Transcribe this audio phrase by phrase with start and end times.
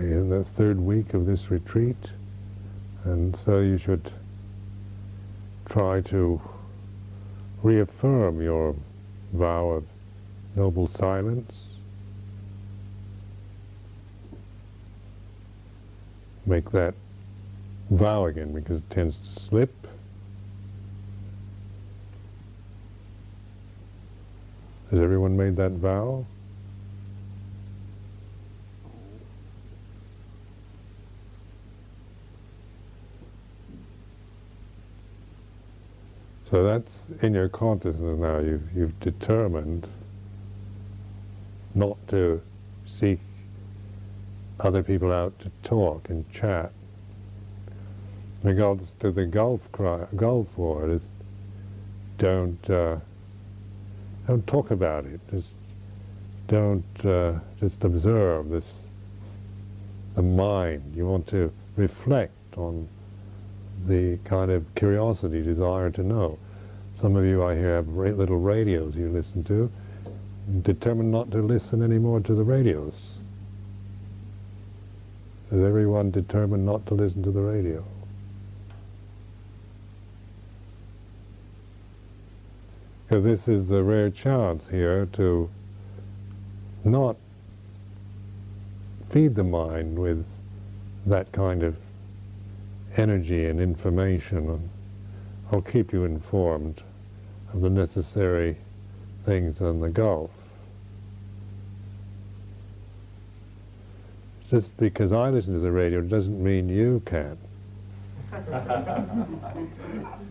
[0.00, 2.10] in the third week of this retreat,
[3.04, 4.10] and so you should
[5.66, 6.40] try to
[7.62, 8.74] reaffirm your
[9.34, 9.84] vow of
[10.56, 11.74] noble silence.
[16.46, 16.94] Make that
[17.90, 19.86] vow again because it tends to slip.
[24.90, 26.24] Has everyone made that vow?
[36.50, 38.38] So that's in your consciousness now.
[38.38, 39.86] You've, you've determined
[41.76, 42.42] not to
[42.86, 43.20] seek
[44.58, 46.72] other people out to talk and chat.
[48.42, 51.02] In regards to the Gulf cry, Gulf War, is
[52.18, 52.96] don't uh,
[54.26, 55.20] don't talk about it.
[55.30, 55.54] Just
[56.48, 58.72] don't uh, just observe this
[60.16, 60.94] the mind.
[60.96, 62.88] You want to reflect on
[63.86, 66.38] the kind of curiosity, desire to know.
[67.00, 69.70] Some of you I hear have little radios you listen to.
[70.62, 72.94] Determined not to listen anymore to the radios.
[75.50, 77.84] Is everyone determined not to listen to the radio?
[83.08, 85.50] Because this is the rare chance here to
[86.84, 87.16] not
[89.10, 90.24] feed the mind with
[91.06, 91.76] that kind of
[92.96, 94.70] energy and information.
[95.52, 96.82] I'll keep you informed
[97.52, 98.56] of the necessary
[99.24, 100.30] things on the Gulf.
[104.48, 107.38] Just because I listen to the radio doesn't mean you can.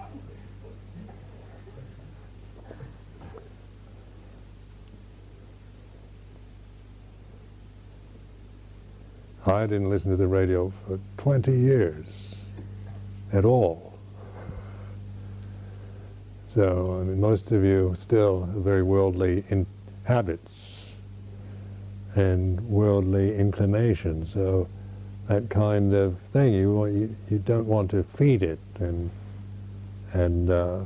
[9.46, 12.36] I didn't listen to the radio for 20 years
[13.34, 13.94] at all.
[16.54, 19.68] So, I mean, most of you still have very worldly in
[20.04, 20.86] habits
[22.16, 24.34] and worldly inclinations.
[24.34, 24.68] So,
[25.28, 29.12] that kind of thing, you, you, you don't want to feed it and,
[30.14, 30.80] and uh,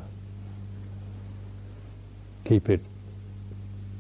[2.44, 2.82] keep it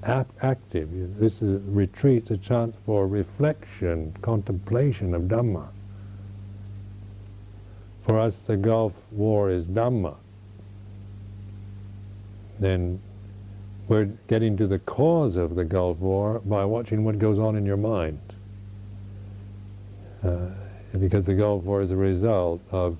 [0.03, 0.89] active.
[1.17, 5.67] This is retreat's a chance for reflection, contemplation of Dhamma.
[8.03, 10.15] For us, the Gulf War is Dhamma.
[12.59, 13.01] Then
[13.87, 17.65] we're getting to the cause of the Gulf War by watching what goes on in
[17.65, 18.19] your mind.
[20.23, 20.49] Uh,
[20.99, 22.97] because the Gulf War is a result of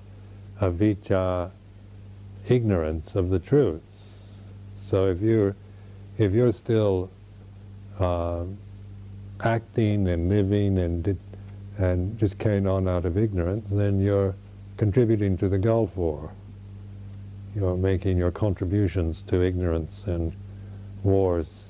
[0.60, 1.50] avijja,
[2.48, 3.82] ignorance of the truth.
[4.90, 5.56] So if you're
[6.18, 7.10] if you're still
[7.98, 8.44] uh,
[9.40, 11.18] acting and living and
[11.78, 14.34] and just carrying on out of ignorance, then you're
[14.76, 16.30] contributing to the Gulf War.
[17.54, 20.34] You're making your contributions to ignorance and
[21.04, 21.66] wars.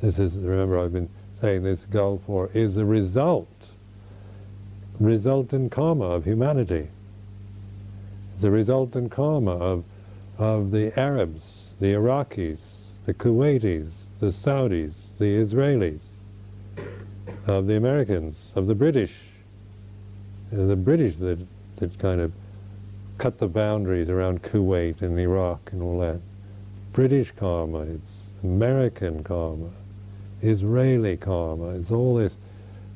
[0.00, 1.10] This is, remember I've been
[1.40, 3.48] saying this Gulf War is a result,
[4.98, 6.88] result resultant karma of humanity.
[8.36, 9.84] It's a resultant karma of,
[10.38, 12.58] of the Arabs, the Iraqis,
[13.04, 13.90] the Kuwaitis,
[14.20, 16.00] the Saudis, the Israelis,
[17.46, 19.14] of the Americans, of the British,
[20.54, 21.38] the British that,
[21.76, 22.32] that kind of
[23.18, 26.20] cut the boundaries around Kuwait and Iraq and all that.
[26.92, 29.70] British karma, it's American karma,
[30.42, 32.34] Israeli karma, it's all this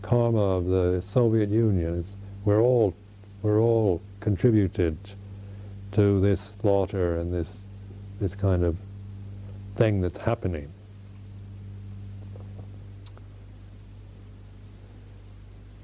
[0.02, 2.00] karma of the Soviet Union.
[2.00, 2.08] It's,
[2.44, 2.94] we're all
[3.42, 4.96] we're all contributed
[5.92, 7.48] to this slaughter and this
[8.20, 8.76] this kind of
[9.76, 10.68] thing that's happening.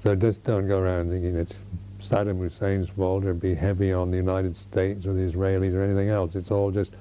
[0.05, 1.55] So just don't go around thinking it's
[1.99, 6.09] Saddam Hussein's fault or be heavy on the United States or the Israelis or anything
[6.09, 6.35] else.
[6.35, 6.91] It's all just,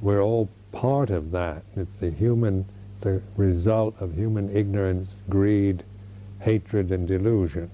[0.00, 1.64] we're all part of that.
[1.74, 2.66] It's the human,
[3.00, 5.82] the result of human ignorance, greed,
[6.38, 7.68] hatred, and delusion.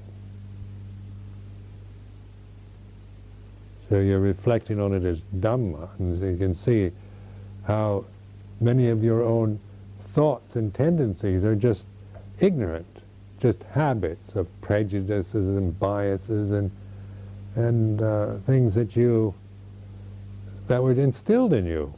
[3.91, 6.93] So you're reflecting on it as Dhamma, and you can see
[7.65, 8.07] how
[8.63, 9.61] many of your own
[10.15, 11.85] thoughts and tendencies are just
[12.41, 12.96] ignorant
[13.41, 16.71] just habits of prejudices and biases and
[17.55, 19.35] and uh, things that you
[20.69, 21.93] that were instilled in you.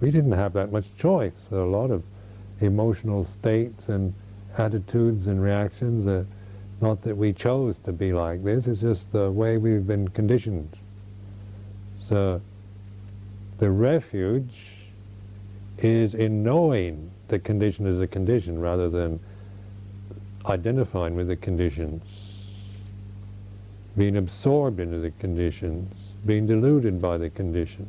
[0.00, 1.32] We didn't have that much choice.
[1.50, 2.02] There are a lot of
[2.60, 4.14] emotional states and
[4.56, 6.06] attitudes and reactions.
[6.06, 6.24] Uh,
[6.80, 8.66] not that we chose to be like this.
[8.66, 10.76] It's just the way we've been conditioned.
[12.08, 12.40] So
[13.58, 14.60] the refuge
[15.78, 19.20] is in knowing the condition is a condition rather than
[20.48, 22.04] identifying with the conditions,
[23.96, 27.88] being absorbed into the conditions, being deluded by the conditions.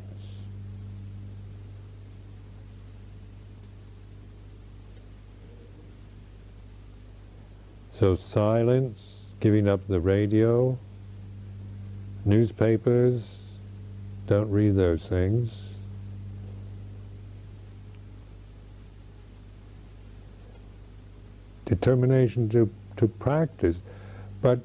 [7.93, 10.77] So silence, giving up the radio,
[12.23, 13.49] newspapers,
[14.25, 15.68] don't read those things.
[21.69, 23.77] Determination to, to practice,
[24.41, 24.59] but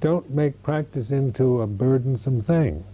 [0.00, 2.84] don't make practice into a burdensome thing.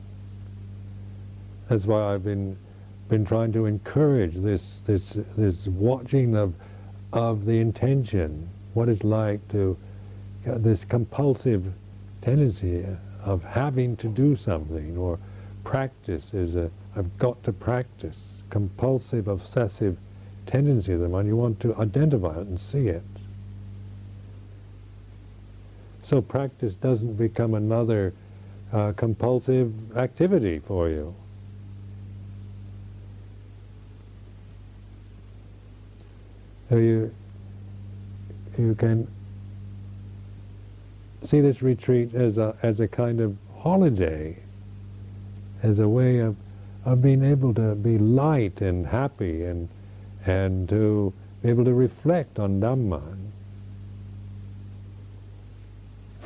[1.68, 2.56] That's why I've been
[3.08, 6.54] been trying to encourage this this this watching of
[7.14, 9.76] of the intention, what it's like to
[10.46, 11.64] uh, this compulsive
[12.22, 12.84] tendency
[13.24, 15.18] of having to do something or
[15.64, 19.96] practice is a I've got to practice compulsive obsessive
[20.46, 23.02] tendency of the mind you want to identify it and see it
[26.10, 28.12] so practice doesn't become another
[28.72, 31.14] uh, compulsive activity for you
[36.68, 37.14] so you
[38.58, 39.06] you can
[41.22, 44.36] see this retreat as a, as a kind of holiday,
[45.62, 46.36] as a way of,
[46.84, 49.68] of being able to be light and happy and,
[50.26, 53.00] and to be able to reflect on Dhamma.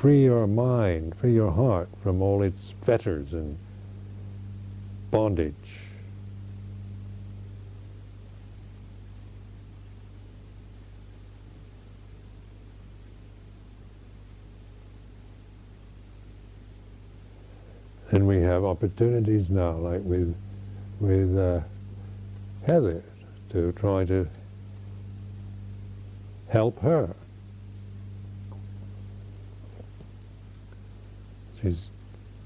[0.04, 3.56] Free your mind, free your heart from all its fetters and
[5.10, 5.54] bondage.
[18.10, 20.36] And we have opportunities now, like with
[21.00, 21.60] with uh,
[22.66, 23.02] Heather,
[23.52, 24.28] to try to
[26.48, 27.16] help her.
[31.64, 31.90] She's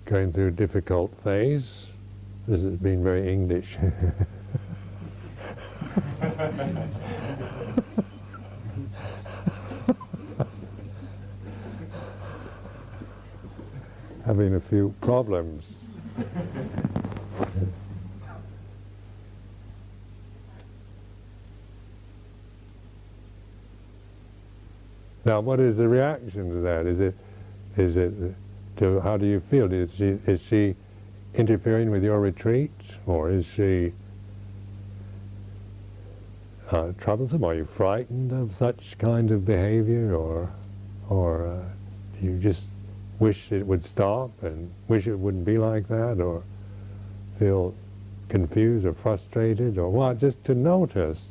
[0.05, 1.89] going through a difficult phase.
[2.47, 3.77] This has been very English.
[14.25, 15.73] having a few problems.
[25.25, 26.87] now, what is the reaction to that?
[26.87, 27.17] Is it,
[27.77, 28.15] is it,
[28.79, 29.73] to, how do you feel?
[29.73, 30.75] Is she, is she
[31.35, 32.73] interfering with your retreat,
[33.07, 33.93] or is she
[36.71, 37.45] uh, troublesome?
[37.45, 40.51] Are you frightened of such kind of behavior, or,
[41.09, 41.61] or uh,
[42.19, 42.65] do you just
[43.19, 46.43] wish it would stop and wish it wouldn't be like that or
[47.39, 47.75] feel
[48.29, 51.27] confused or frustrated or what, just to notice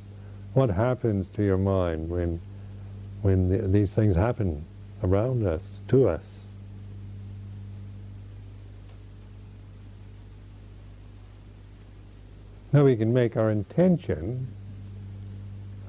[0.53, 2.39] what happens to your mind when,
[3.21, 4.65] when the, these things happen
[5.03, 6.36] around us, to us.
[12.73, 14.47] Now we can make our intention,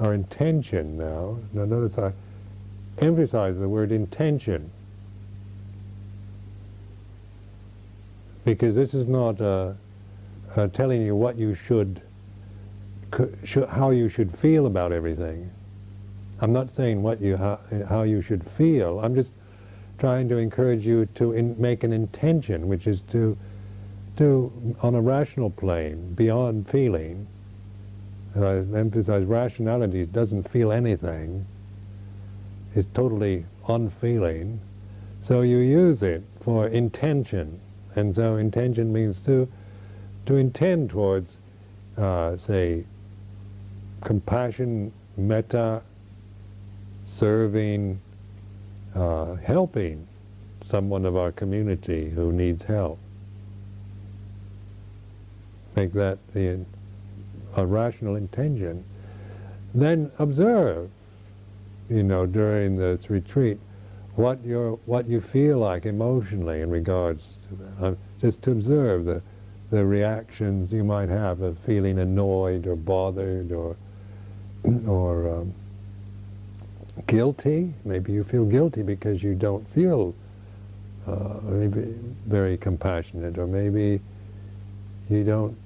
[0.00, 2.12] our intention now, now notice I
[3.00, 4.70] emphasize the word intention.
[8.48, 9.72] because this is not uh,
[10.56, 12.00] uh, telling you what you should,
[13.68, 15.50] how you should feel about everything.
[16.40, 19.00] I'm not saying what you how, you should feel.
[19.00, 19.32] I'm just
[19.98, 23.36] trying to encourage you to make an intention, which is to
[24.18, 27.26] to on a rational plane, beyond feeling.
[28.36, 31.46] I emphasize rationality doesn't feel anything.
[32.74, 34.60] It's totally unfeeling.
[35.22, 37.60] So you use it for intention.
[37.94, 39.48] And so intention means to,
[40.26, 41.38] to intend towards,
[41.96, 42.84] uh, say,
[44.04, 45.82] compassion, metta,
[47.04, 48.00] serving,
[48.94, 50.06] uh, helping
[50.66, 52.98] someone of our community who needs help.
[55.78, 56.58] Make that the,
[57.54, 58.82] a rational intention.
[59.72, 60.90] Then observe,
[61.88, 63.60] you know, during this retreat,
[64.16, 67.86] what you what you feel like emotionally in regards to that.
[67.86, 69.22] Uh, just to observe the,
[69.70, 73.76] the reactions you might have of feeling annoyed or bothered or,
[74.88, 75.54] or um,
[77.06, 77.72] guilty.
[77.84, 80.12] Maybe you feel guilty because you don't feel
[81.06, 81.94] uh, maybe
[82.26, 84.00] very compassionate or maybe
[85.08, 85.56] you don't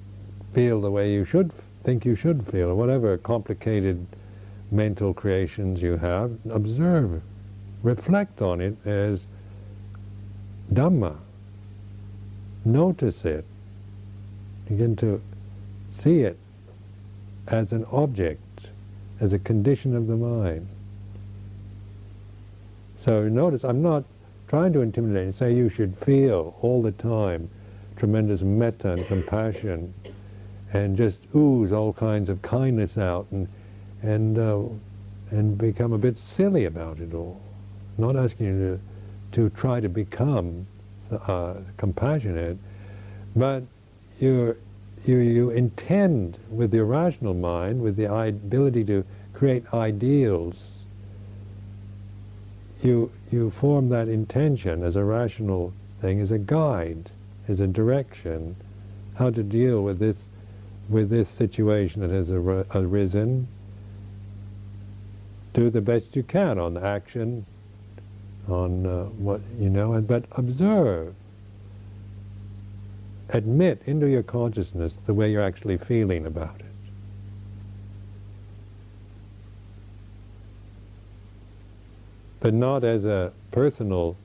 [0.53, 1.51] feel the way you should
[1.83, 4.05] think you should feel or whatever complicated
[4.71, 7.21] mental creations you have, observe,
[7.83, 9.25] reflect on it as
[10.73, 11.17] Dhamma,
[12.65, 13.45] notice it,
[14.67, 15.21] begin to
[15.91, 16.37] see it
[17.47, 18.39] as an object,
[19.19, 20.67] as a condition of the mind.
[22.99, 24.05] So notice, I'm not
[24.47, 27.49] trying to intimidate and say you should feel all the time
[27.97, 29.93] tremendous metta and compassion
[30.73, 33.47] and just ooze all kinds of kindness out and
[34.01, 34.61] and uh,
[35.29, 37.39] and become a bit silly about it all.
[37.97, 38.79] Not asking you to
[39.33, 40.67] to try to become
[41.11, 42.57] uh, compassionate,
[43.35, 43.63] but
[44.19, 44.57] you
[45.05, 50.55] you you intend with the rational mind, with the ability to create ideals.
[52.81, 57.11] You you form that intention as a rational thing, as a guide,
[57.47, 58.55] as a direction,
[59.15, 60.17] how to deal with this
[60.89, 63.47] with this situation that has ar- arisen.
[65.53, 67.45] Do the best you can on action,
[68.47, 71.13] on uh, what you know, and but observe.
[73.29, 76.65] Admit into your consciousness the way you're actually feeling about it.
[82.41, 84.17] But not as a personal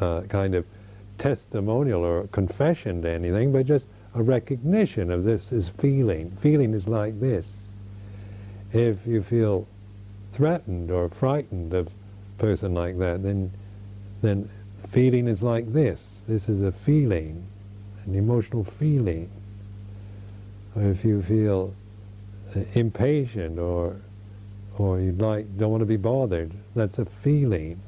[0.00, 0.66] uh, kind of
[1.18, 6.30] testimonial or confession to anything, but just a recognition of this is feeling.
[6.32, 7.56] Feeling is like this.
[8.72, 9.66] If you feel
[10.32, 13.52] threatened or frightened of a person like that, then
[14.22, 14.50] then
[14.88, 16.00] feeling is like this.
[16.28, 17.46] This is a feeling,
[18.04, 19.30] an emotional feeling.
[20.76, 21.74] Or if you feel
[22.54, 23.96] uh, impatient or
[24.76, 27.80] or you like don't want to be bothered, that's a feeling.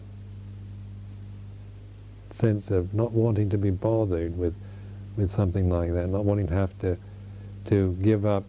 [2.31, 4.55] Sense of not wanting to be bothered with
[5.16, 6.97] with something like that, not wanting to have to
[7.66, 8.45] to give up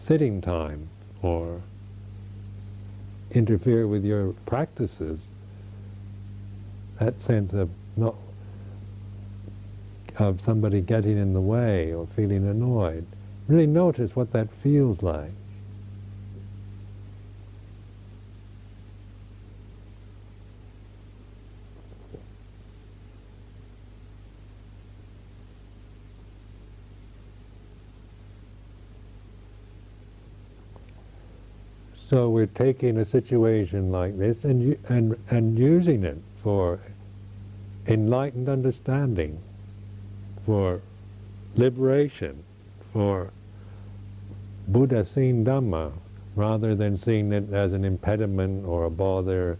[0.00, 0.88] sitting time
[1.22, 1.60] or
[3.32, 5.20] interfere with your practices.
[6.98, 8.14] That sense of not
[10.18, 13.04] of somebody getting in the way or feeling annoyed.
[13.48, 15.32] Really notice what that feels like.
[32.08, 36.78] So we're taking a situation like this and, and, and using it for
[37.88, 39.36] enlightened understanding,
[40.44, 40.80] for
[41.56, 42.44] liberation,
[42.92, 43.32] for
[44.68, 45.90] Buddha seeing Dhamma,
[46.36, 49.58] rather than seeing it as an impediment or a bother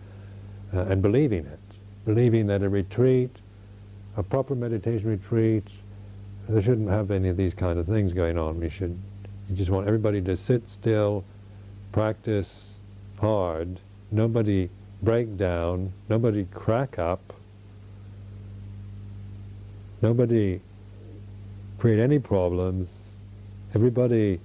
[0.73, 1.59] uh, and believing it.
[2.05, 3.31] Believing that a retreat,
[4.17, 5.65] a proper meditation retreat,
[6.49, 8.61] there shouldn't have any of these kind of things going on.
[8.61, 8.97] We should,
[9.51, 11.25] you just want everybody to sit still,
[11.93, 12.75] practice
[13.19, 14.69] hard, nobody
[15.03, 17.33] break down, nobody crack up,
[20.03, 20.61] nobody
[21.79, 22.89] create any problems,
[23.75, 24.41] everybody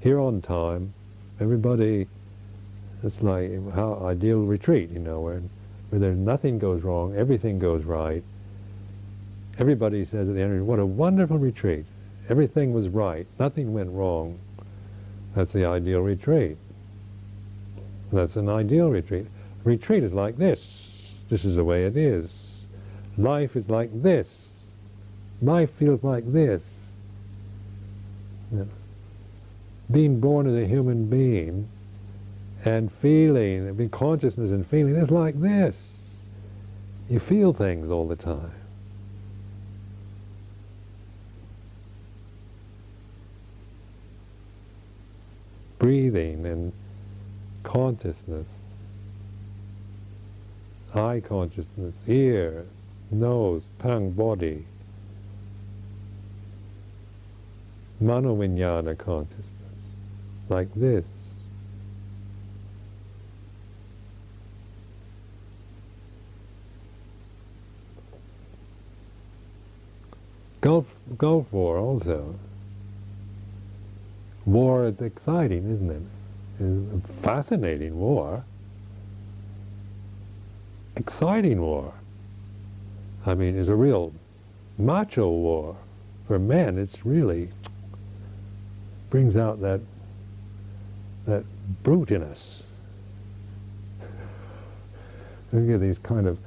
[0.00, 0.92] here on time,
[1.40, 2.06] everybody,
[3.02, 5.42] it's like how ideal retreat, you know, where,
[5.90, 8.22] where there nothing goes wrong, everything goes right.
[9.58, 11.84] Everybody says at the end, what a wonderful retreat.
[12.28, 14.38] Everything was right, nothing went wrong.
[15.34, 16.56] That's the ideal retreat.
[18.12, 19.26] That's an ideal retreat.
[19.64, 21.16] Retreat is like this.
[21.30, 22.30] This is the way it is.
[23.16, 24.28] Life is like this.
[25.40, 26.62] Life feels like this.
[29.90, 31.68] Being born as a human being
[32.64, 35.98] and feeling, being consciousness and feeling is like this.
[37.08, 38.52] You feel things all the time.
[45.78, 46.72] Breathing and
[47.62, 48.46] consciousness,
[50.94, 52.68] eye consciousness, ears,
[53.10, 54.64] nose, tongue, body,
[58.02, 59.46] manovinyana consciousness,
[60.48, 61.04] like this.
[70.60, 70.86] Gulf,
[71.18, 72.36] Gulf War also.
[74.46, 76.02] War is exciting, isn't it?
[77.22, 78.44] Fascinating war,
[80.96, 81.92] exciting war.
[83.24, 84.12] I mean, it's a real
[84.78, 85.76] macho war.
[86.26, 87.50] For men, it's really
[89.10, 89.80] brings out that
[91.26, 91.44] that
[91.82, 92.62] brute in us.
[95.52, 96.38] Look at these kind of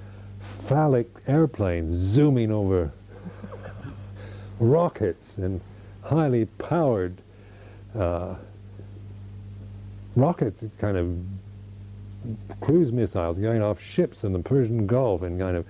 [0.68, 2.92] phallic airplanes zooming over
[4.60, 5.62] rockets and
[6.02, 7.16] highly powered
[7.98, 8.36] uh,
[10.16, 11.18] rockets, kind of
[12.62, 15.66] cruise missiles going off ships in the Persian Gulf and kind of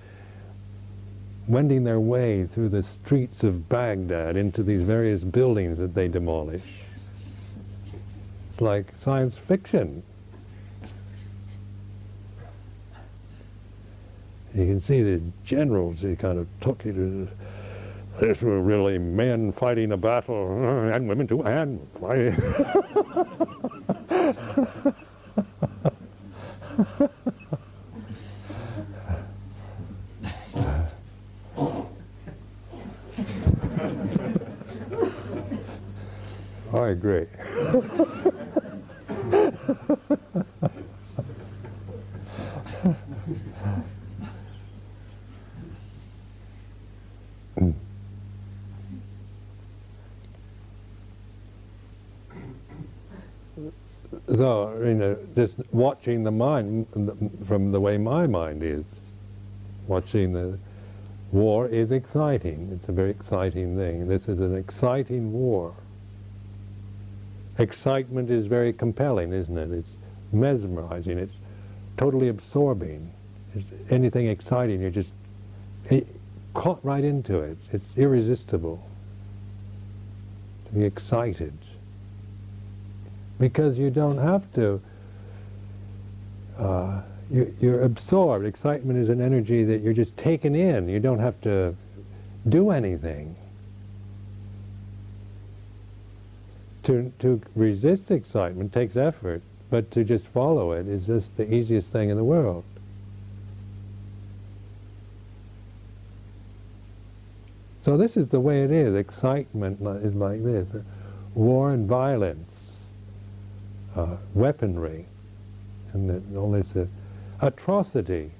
[1.48, 6.62] wending their way through the streets of Baghdad into these various buildings that they demolish.
[8.50, 10.02] It's like science fiction.
[14.54, 17.28] You can see the generals, they kind of took to
[18.18, 22.34] this were really men fighting a battle, uh, and women too, and fighting.
[36.74, 37.26] I agree.
[54.36, 55.56] so, you know, just
[56.06, 56.86] watching the mind
[57.48, 58.84] from the way my mind is,
[59.88, 60.56] watching the
[61.32, 62.70] war is exciting.
[62.72, 64.06] It's a very exciting thing.
[64.06, 65.74] This is an exciting war.
[67.58, 69.72] Excitement is very compelling, isn't it?
[69.72, 69.96] It's
[70.30, 71.18] mesmerizing.
[71.18, 71.34] It's
[71.96, 73.12] totally absorbing.
[73.56, 75.10] It's anything exciting, you're just
[75.90, 76.02] eh,
[76.54, 77.58] caught right into it.
[77.72, 78.80] It's irresistible
[80.66, 81.58] to be excited
[83.40, 84.80] because you don't have to.
[86.58, 88.46] Uh, you, you're absorbed.
[88.46, 90.88] Excitement is an energy that you're just taken in.
[90.88, 91.74] You don't have to
[92.48, 93.34] do anything.
[96.84, 101.90] To, to resist excitement takes effort, but to just follow it is just the easiest
[101.90, 102.62] thing in the world.
[107.82, 108.94] So this is the way it is.
[108.94, 110.66] Excitement is like this.
[111.34, 112.50] War and violence
[113.96, 115.06] uh, weaponry
[115.96, 116.86] and all this uh,
[117.40, 118.30] atrocity.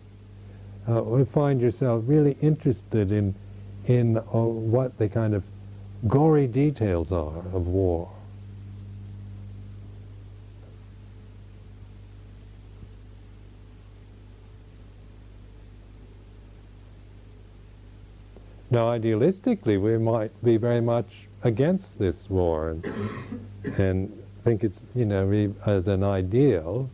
[0.88, 3.34] Uh, we find yourself really interested in
[3.86, 5.42] in uh, what the kind of
[6.08, 8.10] gory details are of war.
[18.68, 22.84] Now, idealistically, we might be very much against this war and,
[23.78, 26.88] and think it's, you know, as an ideal,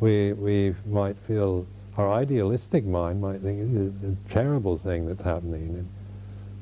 [0.00, 5.68] we, we might feel, our idealistic mind might think it's a terrible thing that's happening,
[5.68, 5.88] and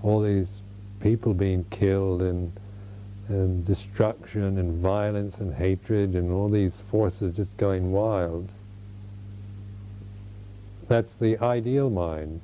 [0.03, 0.62] all these
[1.01, 2.53] people being killed, and,
[3.29, 8.49] and destruction, and violence, and hatred, and all these forces just going wild.
[10.88, 12.40] That's the ideal mind.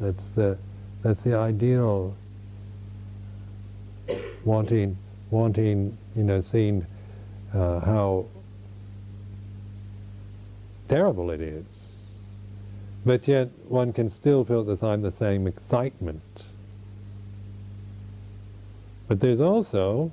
[0.00, 0.56] That's the,
[1.02, 2.14] that's the ideal
[4.44, 4.96] wanting,
[5.30, 6.86] wanting you know, seeing
[7.54, 8.26] uh, how
[10.88, 11.64] terrible it is.
[13.04, 16.22] But yet one can still feel at the time the same excitement.
[19.06, 20.10] But there's also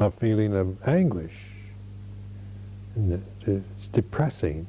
[0.00, 1.36] a feeling of anguish.
[3.46, 4.66] It's depressing.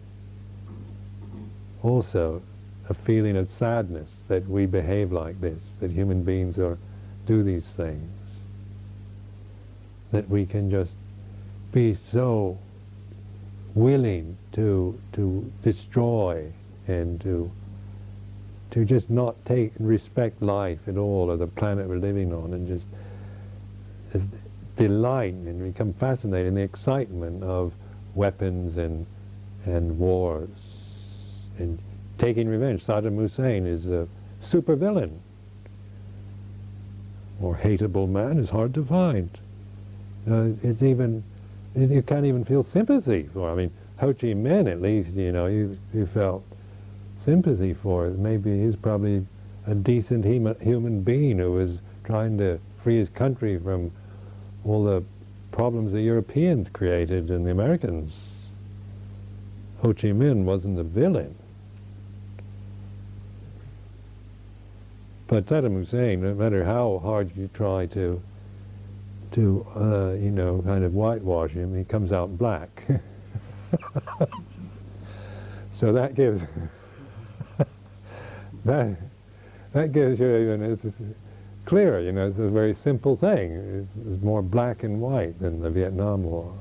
[1.83, 2.41] Also,
[2.89, 6.77] a feeling of sadness that we behave like this, that human beings are
[7.25, 8.09] do these things
[10.11, 10.93] that we can just
[11.71, 12.57] be so
[13.77, 16.51] willing to to destroy
[16.87, 17.51] and to
[18.71, 22.53] to just not take and respect life at all or the planet we're living on
[22.53, 22.87] and just,
[24.11, 24.25] just
[24.75, 27.73] delight and become fascinated in the excitement of
[28.15, 29.05] weapons and
[29.65, 30.49] and wars
[31.59, 31.79] and
[32.17, 32.85] taking revenge.
[32.85, 34.07] Saddam Hussein is a
[34.41, 35.11] supervillain.
[37.39, 39.29] More hateable man is hard to find.
[40.29, 41.23] Uh, it's even,
[41.77, 43.49] you can't even feel sympathy for.
[43.49, 46.43] I mean, Ho Chi Minh, at least, you know, you, you felt
[47.23, 48.09] sympathy for.
[48.09, 49.25] Maybe he's probably
[49.65, 53.91] a decent human being who was trying to free his country from
[54.65, 55.03] all the
[55.51, 58.15] problems the Europeans created and the Americans.
[59.81, 61.35] Ho Chi Minh wasn't a villain.
[65.27, 68.21] But Saddam Hussein, no matter how hard you try to
[69.31, 72.83] to, uh, you know, kind of whitewash him, he comes out black.
[75.73, 76.41] so that gives
[78.65, 78.97] that
[79.73, 80.97] that gives you even it's, it's
[81.65, 83.51] clear, you know, it's a very simple thing.
[83.51, 86.53] It's, it's more black and white than the Vietnam War.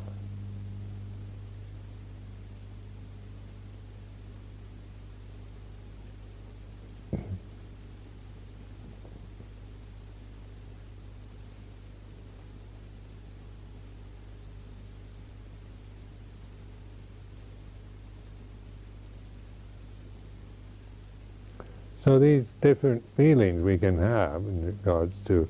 [22.07, 25.49] So these different feelings we can have in regards to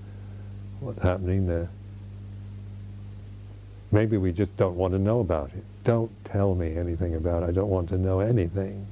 [0.80, 1.68] what's happening there.
[3.92, 5.62] Maybe we just don't want to know about it.
[5.84, 7.50] Don't tell me anything about it.
[7.50, 8.86] I don't want to know anything.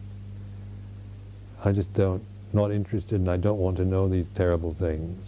[1.65, 2.23] I just don't,
[2.53, 5.27] not interested and I don't want to know these terrible things.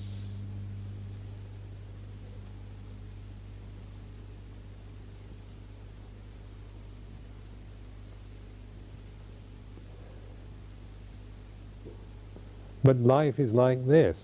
[12.84, 14.18] But life is like this.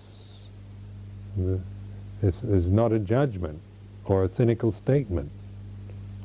[2.21, 3.59] It's, it's not a judgment
[4.05, 5.31] or a cynical statement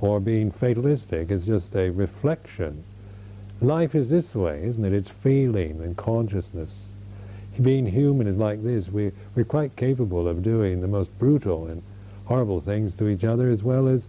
[0.01, 1.31] or being fatalistic.
[1.31, 2.85] It's just a reflection.
[3.61, 4.93] Life is this way, isn't it?
[4.93, 6.71] It's feeling and consciousness.
[7.61, 8.89] Being human is like this.
[8.89, 11.83] We, we're quite capable of doing the most brutal and
[12.27, 14.03] horrible things to each other as well as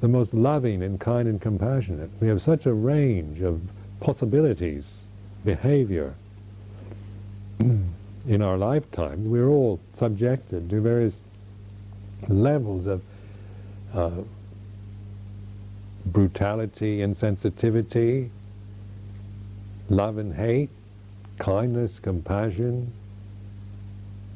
[0.00, 2.10] the most loving and kind and compassionate.
[2.20, 3.60] We have such a range of
[3.98, 4.88] possibilities,
[5.44, 6.14] behavior,
[8.26, 11.20] in our lifetimes, we're all subjected to various
[12.28, 13.02] levels of
[13.94, 14.10] uh,
[16.06, 18.30] brutality, insensitivity,
[19.88, 20.70] love and hate,
[21.38, 22.92] kindness, compassion,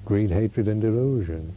[0.05, 1.53] greed, hatred, and delusion.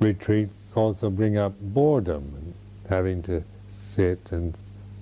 [0.00, 2.54] Retreats also bring up boredom and
[2.88, 4.56] having to sit and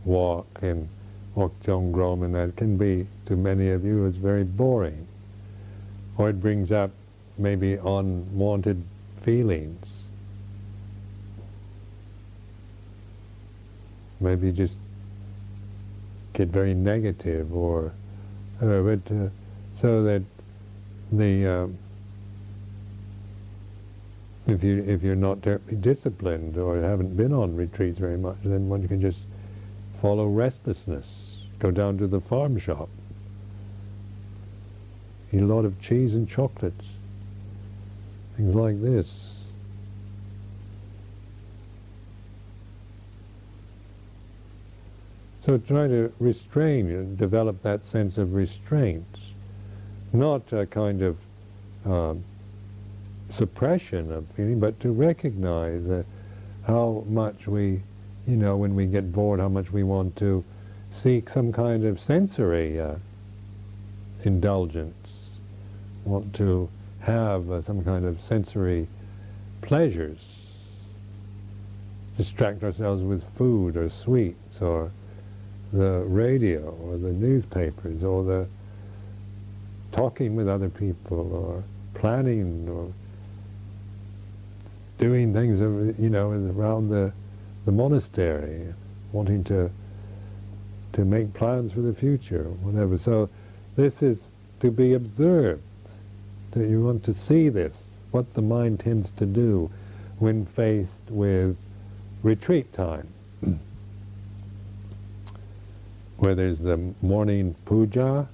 [0.04, 0.88] walk and
[1.34, 5.06] walk Grom and that can be to many of you is very boring.
[6.16, 6.90] Or it brings up
[7.38, 8.82] maybe unwanted
[9.22, 9.87] feelings.
[14.20, 14.74] Maybe just
[16.32, 17.92] get very negative or
[18.61, 19.28] uh, but uh,
[19.80, 20.22] so that
[21.12, 21.66] the uh,
[24.48, 28.68] if you if you're not terribly disciplined or haven't been on retreats very much, then
[28.68, 29.20] one can just
[30.00, 32.88] follow restlessness, go down to the farm shop,
[35.32, 36.87] eat a lot of cheese and chocolates,
[38.37, 39.34] things like this.
[45.44, 49.06] So try to restrain and develop that sense of restraint,
[50.12, 51.16] not a kind of
[51.87, 52.22] um,
[53.30, 56.04] suppression of feeling, but to recognize that
[56.66, 57.82] how much we,
[58.26, 60.44] you know, when we get bored, how much we want to
[60.92, 62.94] seek some kind of sensory uh,
[64.24, 65.08] indulgence,
[66.04, 66.68] want to
[67.00, 68.86] have uh, some kind of sensory
[69.62, 70.34] pleasures,
[72.16, 74.90] distract ourselves with food or sweets or
[75.72, 78.46] the radio or the newspapers or the
[79.92, 81.62] talking with other people or
[81.94, 82.92] planning or
[84.98, 85.61] doing things,
[85.98, 87.12] you know, around the,
[87.64, 88.74] the monastery,
[89.12, 89.70] wanting to
[90.92, 92.98] to make plans for the future, whatever.
[92.98, 93.28] So
[93.76, 94.18] this is
[94.61, 95.62] to be observed.
[96.52, 97.72] That you want to see this,
[98.11, 99.70] what the mind tends to do
[100.18, 101.56] when faced with
[102.22, 103.06] retreat time.
[103.44, 103.58] Mm.
[106.16, 108.26] Where there's the morning puja,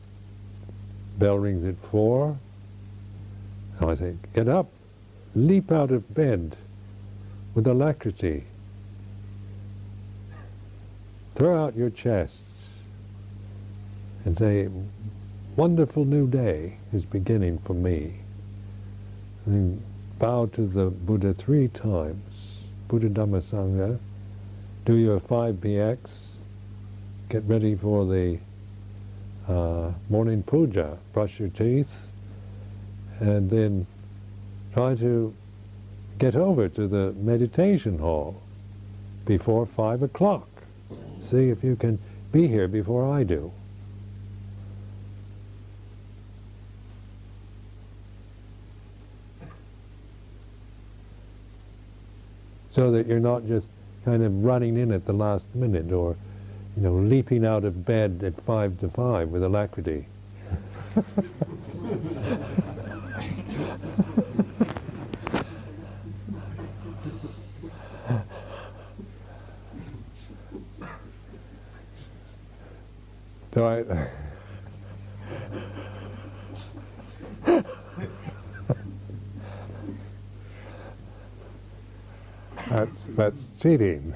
[1.19, 2.39] bell rings at four,
[3.81, 4.71] and I say, get up,
[5.35, 6.57] leap out of bed
[7.55, 8.45] with alacrity.
[11.35, 12.45] Throw out your chests
[14.25, 14.69] and say,
[15.57, 18.15] wonderful new day is beginning for me.
[19.47, 19.83] And
[20.19, 22.63] bow to the Buddha three times.
[22.89, 23.99] Buddha Dhamma Sangha.
[24.85, 25.99] Do your 5px.
[27.29, 28.39] Get ready for the
[29.49, 30.99] uh, morning puja.
[31.13, 31.91] Brush your teeth.
[33.21, 33.87] And then
[34.75, 35.33] try to
[36.19, 38.43] get over to the meditation hall
[39.25, 40.49] before five o'clock.
[41.31, 41.99] See if you can
[42.33, 43.53] be here before I do.
[52.73, 53.67] So that you're not just
[54.05, 56.17] kind of running in at the last minute or,
[56.77, 60.07] you know, leaping out of bed at five to five with alacrity.
[73.65, 73.83] I.
[82.71, 84.15] that's that's cheating.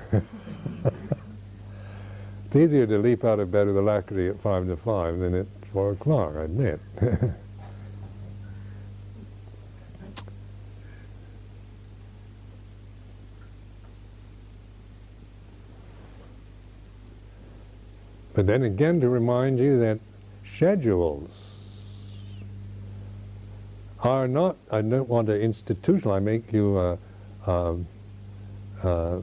[2.46, 5.46] it's easier to leap out of bed with alacrity at five to five than at
[5.72, 6.80] four o'clock, I admit.
[18.38, 19.98] But then again to remind you that
[20.54, 21.28] schedules
[23.98, 26.96] are not, I don't want to institutionalize, I make you uh,
[27.48, 27.74] uh,
[28.86, 29.18] uh,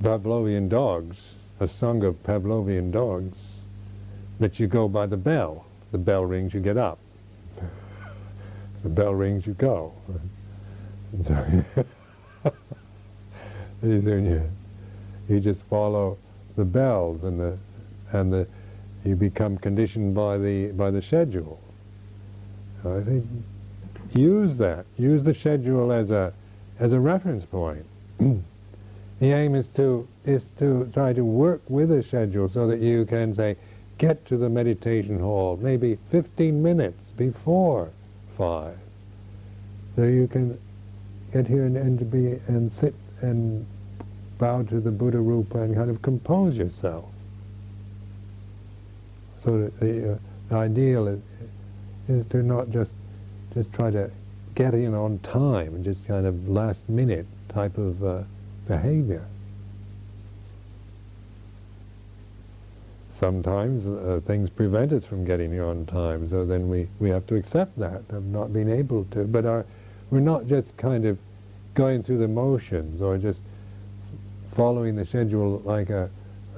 [0.00, 3.36] Pavlovian dogs, a song of Pavlovian dogs,
[4.38, 5.66] that you go by the bell.
[5.90, 7.00] The bell rings, you get up.
[8.84, 9.92] the bell rings, you go.
[11.24, 11.64] so
[15.32, 16.18] you, just follow
[16.56, 17.58] the bells and the
[18.12, 18.46] and the
[19.04, 21.58] you become conditioned by the by the schedule.
[22.84, 23.24] I think
[24.14, 24.86] use that.
[24.98, 26.32] Use the schedule as a
[26.78, 27.84] as a reference point.
[28.18, 28.42] the
[29.32, 33.34] aim is to is to try to work with a schedule so that you can
[33.34, 33.56] say
[33.98, 37.90] get to the meditation hall maybe 15 minutes before
[38.36, 38.78] five,
[39.94, 40.58] so you can
[41.32, 43.66] get here and, and be and sit and
[44.42, 47.04] bow to the Buddha Rupa and kind of compose yourself.
[49.44, 51.20] So the, uh, the ideal is,
[52.08, 52.90] is to not just
[53.54, 54.10] just try to
[54.56, 58.22] get in on time just kind of last minute type of uh,
[58.66, 59.24] behavior.
[63.20, 67.24] Sometimes uh, things prevent us from getting here on time, so then we, we have
[67.28, 69.22] to accept that of not being able to.
[69.22, 69.64] But our,
[70.10, 71.16] we're not just kind of
[71.74, 73.38] going through the motions or just
[74.52, 76.10] following the schedule like a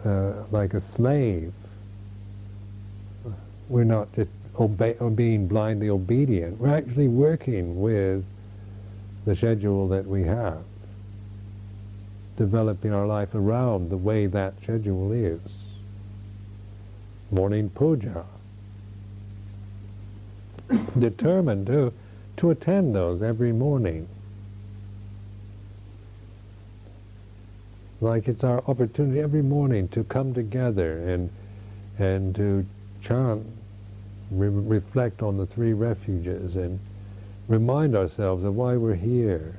[0.04, 1.52] uh, like a slave.
[3.68, 4.30] We're not just
[5.16, 6.61] being blindly obedient.
[6.61, 8.24] We're actually working with
[9.24, 10.62] the schedule that we have,
[12.37, 15.40] developing our life around the way that schedule is.
[17.30, 18.24] Morning puja.
[20.98, 21.92] Determined to,
[22.37, 24.07] to attend those every morning.
[28.00, 31.30] Like it's our opportunity every morning to come together and
[31.98, 32.66] and to
[33.00, 33.46] chant
[34.30, 36.80] re reflect on the three refuges and
[37.48, 39.54] remind ourselves of why we're here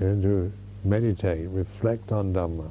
[0.00, 0.52] and to
[0.84, 2.70] meditate, reflect on Dhamma.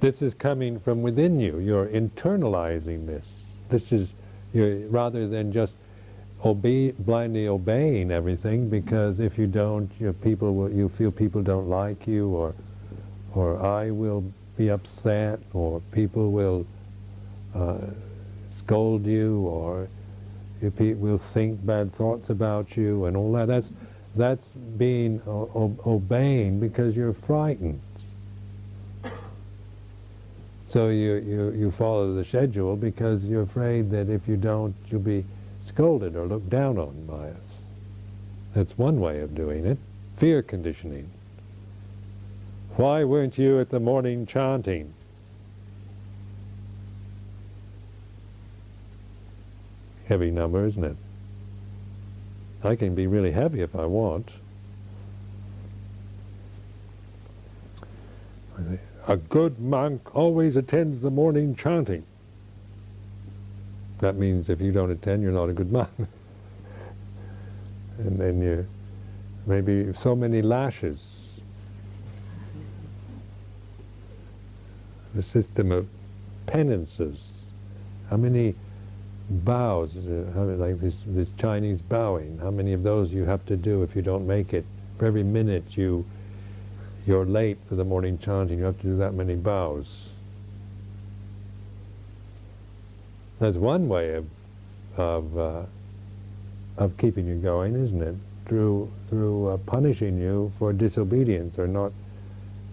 [0.00, 1.58] This is coming from within you.
[1.58, 3.26] You're internalizing this.
[3.68, 4.14] This is
[4.54, 5.74] rather than just
[6.42, 8.70] obey, blindly obeying everything.
[8.70, 12.54] Because if you don't, you people will, you feel people don't like you, or
[13.34, 14.24] or I will
[14.56, 16.66] be upset, or people will
[17.54, 17.78] uh,
[18.48, 19.86] scold you, or
[20.62, 23.48] you will think bad thoughts about you, and all that.
[23.48, 23.70] That's
[24.16, 27.80] that's being obeying because you're frightened.
[30.70, 35.00] So you, you, you follow the schedule because you're afraid that if you don't, you'll
[35.00, 35.24] be
[35.66, 37.58] scolded or looked down on by us.
[38.54, 39.78] That's one way of doing it.
[40.16, 41.10] Fear conditioning.
[42.76, 44.94] Why weren't you at the morning chanting?
[50.06, 50.96] Heavy number, isn't it?
[52.62, 54.30] I can be really heavy if I want.
[59.10, 62.04] A good monk always attends the morning chanting.
[63.98, 65.90] That means if you don't attend, you're not a good monk.
[67.98, 68.64] and then you,
[69.46, 71.40] maybe so many lashes.
[75.16, 75.88] The system of
[76.46, 77.30] penances.
[78.10, 78.54] How many
[79.28, 79.90] bows,
[80.36, 83.96] how, like this, this Chinese bowing, how many of those you have to do if
[83.96, 84.64] you don't make it?
[84.98, 86.06] For every minute you
[87.10, 90.10] you're late for the morning chanting, you have to do that many bows.
[93.40, 94.26] That's one way of
[94.96, 95.62] of uh,
[96.76, 98.14] of keeping you going, isn't it?
[98.46, 101.92] Through through uh, punishing you for disobedience or not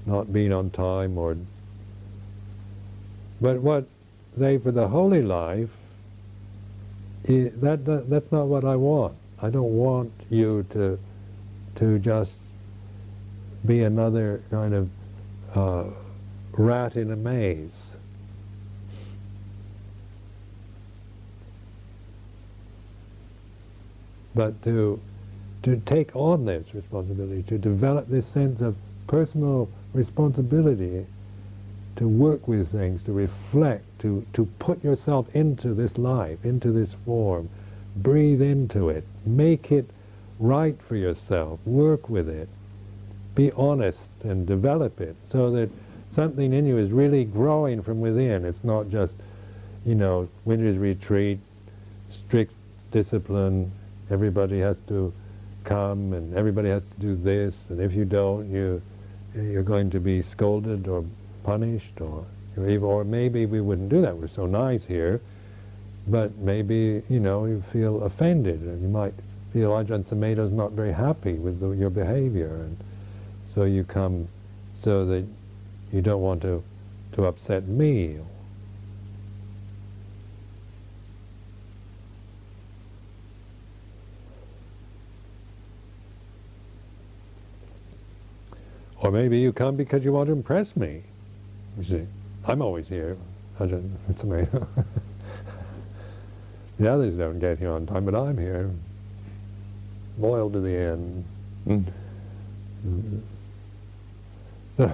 [0.05, 1.35] not being on time or.
[3.41, 3.87] But what
[4.37, 5.69] say for the holy life,
[7.23, 9.15] that, that that's not what I want.
[9.41, 10.99] I don't want you to
[11.77, 12.33] to just
[13.67, 14.89] be another kind of
[15.55, 15.83] uh,
[16.53, 17.69] rat in a maze.
[24.33, 24.99] But to
[25.63, 28.75] to take on this responsibility, to develop this sense of
[29.07, 31.05] personal responsibility,
[31.97, 36.93] to work with things, to reflect, to, to put yourself into this life, into this
[37.05, 37.49] form,
[37.97, 39.89] breathe into it, make it
[40.39, 42.47] right for yourself, work with it,
[43.37, 45.69] be honest and develop it so that
[46.13, 48.43] something in you is really growing from within.
[48.43, 49.13] It's not just,
[49.85, 51.37] you know, winter's retreat,
[52.11, 52.51] strict
[52.91, 53.71] discipline,
[54.09, 55.13] everybody has to
[55.63, 58.81] come and everybody has to do this, and if you don't, you,
[59.35, 61.05] you're going to be scolded or
[61.43, 62.25] punished, or,
[62.57, 64.17] or maybe we wouldn't do that.
[64.17, 65.21] We're so nice here,
[66.07, 69.13] but maybe, you know, you feel offended, and you might
[69.53, 72.77] feel oh, Ajahn Sumedho's not very happy with the, your behavior, and
[73.57, 74.27] so you come
[74.83, 75.25] so that
[75.91, 76.63] you don't want to,
[77.13, 78.19] to upset me.
[88.99, 91.01] Or maybe you come because you want to impress me.
[91.79, 92.07] You see,
[92.45, 93.17] I'm always here.
[93.59, 94.67] Ajahn Sumedho.
[96.79, 98.69] the others don't get here on time, but I'm here.
[100.19, 101.25] Loyal to the end.
[101.65, 101.91] Mm.
[104.77, 104.85] so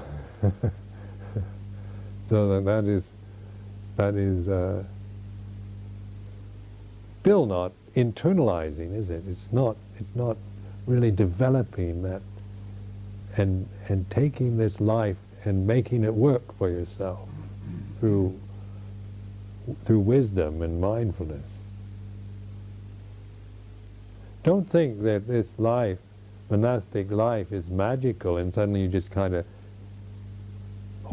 [2.30, 3.06] that, that is
[3.98, 4.82] that is uh,
[7.22, 9.24] still not internalizing, is it?
[9.30, 9.76] It's not.
[10.00, 10.38] It's not
[10.88, 12.22] really developing that
[13.38, 17.28] and and taking this life and making it work for yourself
[18.00, 18.40] through
[19.84, 21.46] through wisdom and mindfulness.
[24.44, 26.00] Don't think that this life,
[26.50, 29.46] monastic life, is magical and suddenly you just kind of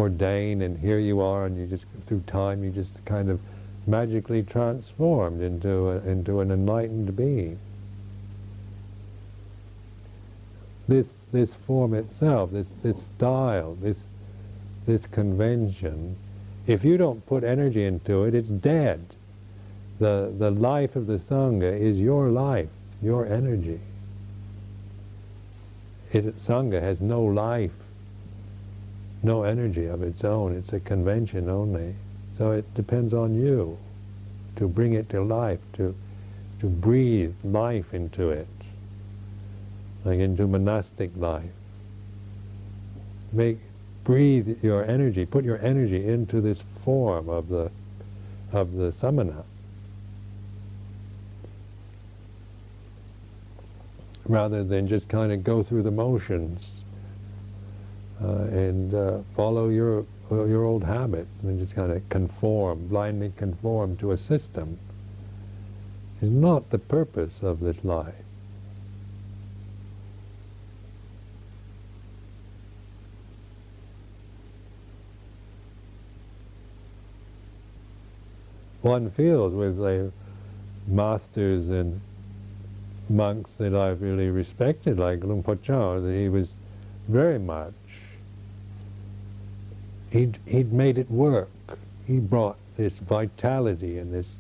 [0.01, 3.39] ordain and here you are and you just through time you just kind of
[3.87, 7.59] magically transformed into a, into an enlightened being.
[10.89, 13.97] This this form itself, this this style, this
[14.87, 16.17] this convention,
[16.67, 19.05] if you don't put energy into it, it's dead.
[19.99, 22.71] The the life of the sangha is your life,
[23.03, 23.81] your energy.
[26.13, 27.71] It, sangha has no life
[29.23, 30.55] no energy of its own.
[30.57, 31.95] It's a convention only.
[32.39, 33.79] So it depends on you
[34.57, 35.95] to bring it to life, to,
[36.61, 38.47] to breathe life into it,
[40.05, 41.51] like into monastic life.
[43.33, 43.59] Make,
[44.05, 47.71] breathe your energy, put your energy into this form of the,
[48.53, 49.45] of the samana.
[54.25, 56.81] Rather than just kind of go through the motions
[58.21, 63.97] and uh, follow your uh, your old habits and just kind of conform, blindly conform
[63.97, 64.79] to a system
[66.21, 68.15] is not the purpose of this life.
[78.83, 80.13] One feels with the
[80.87, 82.01] masters and
[83.09, 86.55] monks that I've really respected, like Luang Por Chah, that he was
[87.09, 87.75] very much
[90.11, 91.51] he'd, he'd made it work.
[92.07, 94.37] He brought this vitality and this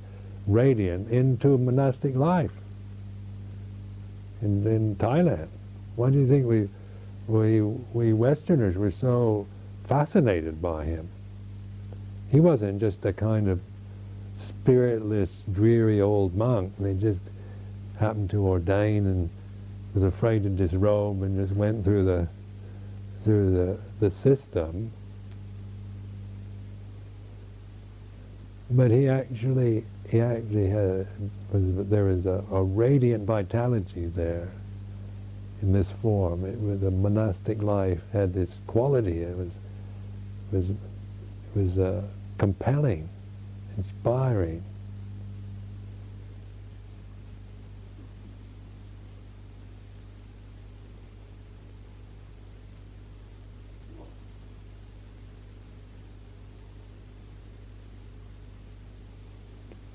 [0.46, 2.52] radiance into monastic life
[4.42, 5.48] in, in Thailand.
[5.96, 6.68] Why do you think we,
[7.28, 7.60] we,
[7.92, 9.46] we Westerners were so
[9.86, 11.08] fascinated by him?
[12.30, 13.60] He wasn't just a kind of
[14.38, 16.72] spiritless, dreary old monk.
[16.78, 17.20] They just
[17.98, 19.30] happened to ordain and
[19.94, 22.28] was afraid to disrobe and just went through the
[23.24, 24.90] through the, the system
[28.70, 31.06] But he actually, he actually had,
[31.52, 34.48] was, there was a, a radiant vitality there
[35.60, 36.44] in this form.
[36.44, 39.22] It was the monastic life had this quality.
[39.22, 39.50] It was,
[40.52, 40.72] was,
[41.54, 42.02] was uh,
[42.38, 43.08] compelling,
[43.76, 44.62] inspiring.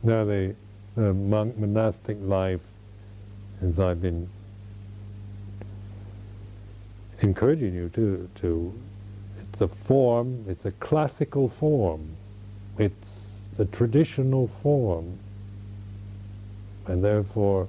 [0.05, 0.53] Now the,
[0.95, 2.61] the monk monastic life,
[3.63, 4.29] as I've been
[7.21, 8.73] encouraging you to, to
[9.39, 12.07] it's a form, it's a classical form,
[12.77, 12.93] it's
[13.57, 15.17] the traditional form,
[16.85, 17.67] and therefore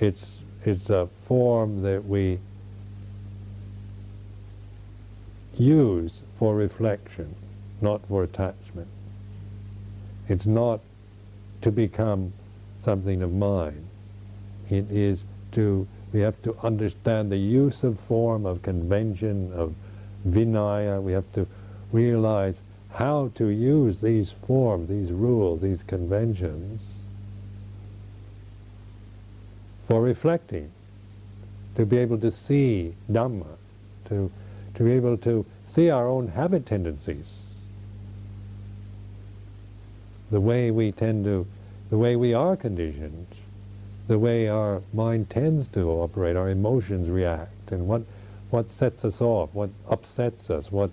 [0.00, 2.40] it's, it's a form that we
[5.56, 7.32] use for reflection,
[7.80, 8.88] not for attachment.
[10.28, 10.80] It's not
[11.62, 12.32] to become
[12.82, 13.86] something of mine.
[14.70, 19.74] It is to, we have to understand the use of form, of convention, of
[20.28, 21.02] vinaya.
[21.02, 21.46] We have to
[21.92, 22.60] realize
[22.92, 26.80] how to use these forms, these rules, these conventions
[29.88, 30.70] for reflecting,
[31.74, 33.46] to be able to see Dhamma,
[34.08, 34.30] to,
[34.74, 37.26] to be able to see our own habit tendencies,
[40.30, 41.46] the way we tend to,
[41.90, 43.26] the way we are conditioned,
[44.08, 48.02] the way our mind tends to operate, our emotions react, and what,
[48.50, 50.90] what sets us off, what upsets us, what,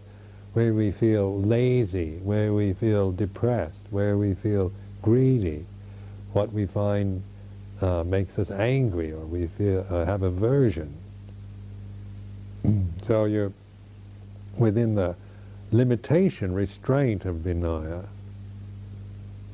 [0.53, 4.71] where we feel lazy, where we feel depressed, where we feel
[5.01, 5.65] greedy,
[6.33, 7.21] what we find
[7.81, 10.93] uh, makes us angry or we feel uh, have aversion.
[13.01, 13.53] so you're
[14.57, 15.15] within the
[15.71, 18.05] limitation, restraint of Vinaya.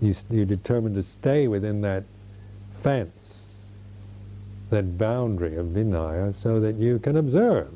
[0.04, 2.04] You, you determine to stay within that
[2.82, 3.40] fence,
[4.70, 7.70] that boundary of Vinaya, so that you can observe.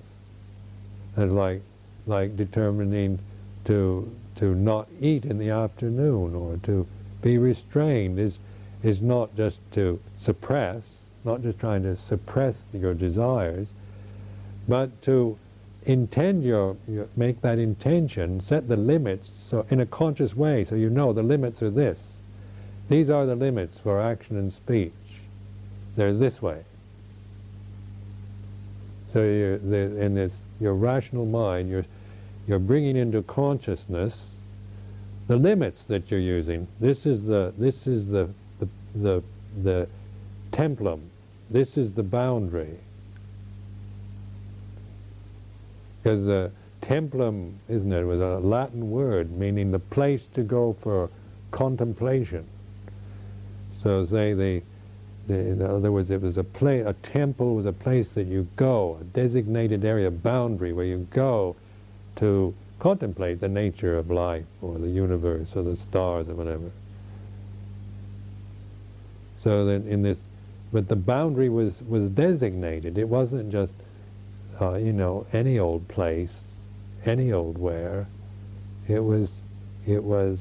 [1.16, 1.62] And like,
[2.06, 3.20] like determining
[3.64, 6.86] to to not eat in the afternoon or to
[7.22, 8.40] be restrained is
[8.84, 10.84] is not just to suppress,
[11.24, 13.70] not just trying to suppress your desires,
[14.68, 15.38] but to
[15.86, 20.76] intend your, your, make that intention, set the limits so in a conscious way so
[20.76, 21.98] you know the limits are this.
[22.90, 24.94] These are the limits for action and speech.
[25.96, 26.64] They're this way.
[29.14, 31.86] So you're, in this, your rational mind, you're,
[32.48, 34.26] you're bringing into consciousness
[35.28, 36.68] the limits that you're using.
[36.80, 38.30] This is the, this is the
[39.02, 39.24] the,
[39.64, 39.88] the
[40.52, 41.02] templum.
[41.50, 42.78] This is the boundary.
[46.02, 51.10] Because the templum, isn't it, was a Latin word meaning the place to go for
[51.52, 52.46] contemplation.
[53.88, 54.62] So say the,
[55.28, 58.46] the in other words, it was a place, a temple was a place that you
[58.58, 61.56] go, a designated area, boundary where you go
[62.18, 66.70] to contemplate the nature of life or the universe or the stars or whatever.
[69.42, 70.18] So that in this,
[70.74, 72.98] but the boundary was, was designated.
[72.98, 73.72] It wasn't just,
[74.60, 76.34] uh, you know, any old place,
[77.06, 78.06] any old where.
[78.90, 79.30] It was,
[79.86, 80.40] it was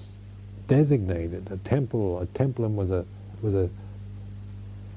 [0.67, 1.47] designated.
[1.53, 3.07] A temple, a templum was a,
[3.43, 3.71] was a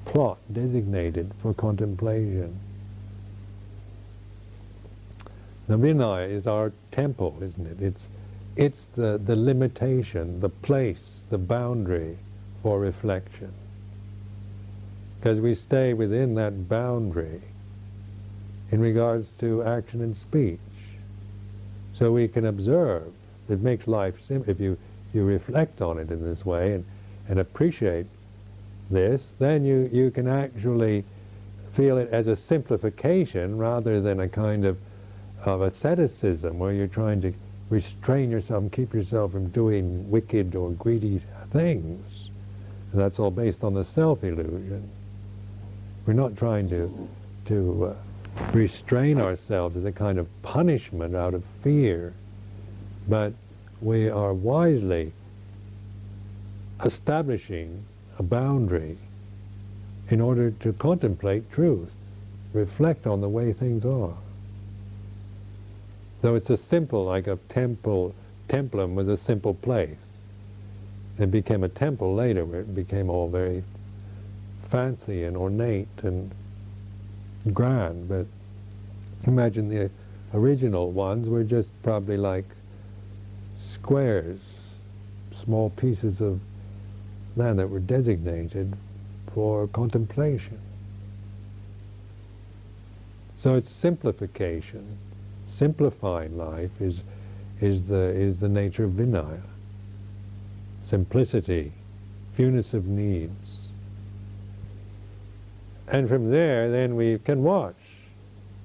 [0.04, 2.58] plot designated for contemplation.
[5.68, 7.82] The Vinaya is our temple, isn't it?
[7.82, 8.02] It's,
[8.56, 12.18] it's the, the limitation, the place, the boundary
[12.62, 13.52] for reflection
[15.20, 17.42] because we stay within that boundary
[18.70, 20.58] in regards to action and speech.
[21.92, 23.12] So we can observe.
[23.50, 24.50] It makes life simple.
[24.50, 24.78] If you,
[25.12, 26.86] you reflect on it in this way and,
[27.28, 28.06] and appreciate
[28.90, 31.04] this, then you, you can actually
[31.72, 34.76] feel it as a simplification rather than a kind of,
[35.44, 37.32] of asceticism where you're trying to
[37.70, 41.20] restrain yourself and keep yourself from doing wicked or greedy
[41.52, 42.30] things.
[42.92, 44.88] And that's all based on the self-illusion.
[46.06, 47.08] We're not trying to,
[47.46, 52.12] to uh, restrain ourselves as a kind of punishment out of fear,
[53.08, 53.32] but
[53.80, 55.12] we are wisely
[56.84, 57.84] establishing
[58.20, 58.98] a boundary
[60.10, 61.90] in order to contemplate truth,
[62.52, 64.14] reflect on the way things are.
[66.20, 68.14] So it's a simple, like a temple,
[68.46, 69.96] templum was a simple place.
[71.18, 73.64] It became a temple later where it became all very
[74.68, 76.30] fancy and ornate and
[77.54, 78.26] grand, but
[79.26, 79.90] imagine the
[80.34, 82.44] original ones were just probably like
[83.58, 84.40] squares,
[85.42, 86.38] small pieces of
[87.36, 88.72] land that were designated
[89.32, 90.58] for contemplation.
[93.36, 94.98] So it's simplification.
[95.48, 97.02] Simplifying life is,
[97.60, 99.40] is, the, is the nature of Vinaya.
[100.82, 101.72] Simplicity,
[102.34, 103.62] fewness of needs.
[105.88, 107.74] And from there, then we can watch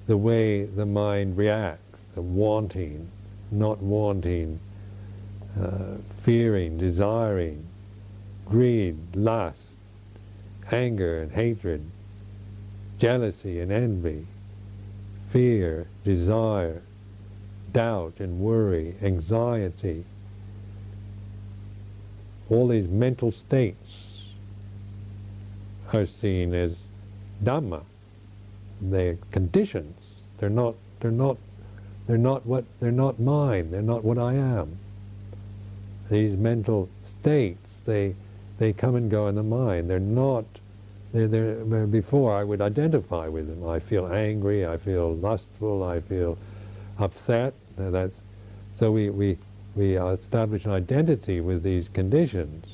[0.06, 3.08] the way the mind reacts, the wanting,
[3.50, 4.60] not wanting,
[5.60, 7.64] uh, fearing, desiring,
[8.46, 9.60] greed, lust,
[10.70, 11.84] anger and hatred,
[12.98, 14.26] jealousy and envy,
[15.30, 16.82] fear, desire,
[17.72, 20.04] doubt and worry, anxiety,
[22.48, 24.22] all these mental states
[25.92, 26.74] are seen as
[27.42, 27.82] Dhamma.
[28.80, 30.22] They're conditions.
[30.38, 30.74] They're not.
[31.00, 31.38] They're not.
[32.06, 32.64] They're not what.
[32.80, 33.70] They're not mine.
[33.70, 34.78] They're not what I am.
[36.10, 37.80] These mental states.
[37.84, 38.14] They.
[38.58, 39.90] They come and go in the mind.
[39.90, 40.44] They're not.
[41.12, 43.68] They're, they're, before I would identify with them.
[43.68, 44.66] I feel angry.
[44.66, 45.82] I feel lustful.
[45.84, 46.38] I feel
[46.98, 47.54] upset.
[47.76, 48.10] That.
[48.78, 49.38] So we we
[49.74, 52.64] we establish an identity with these conditions.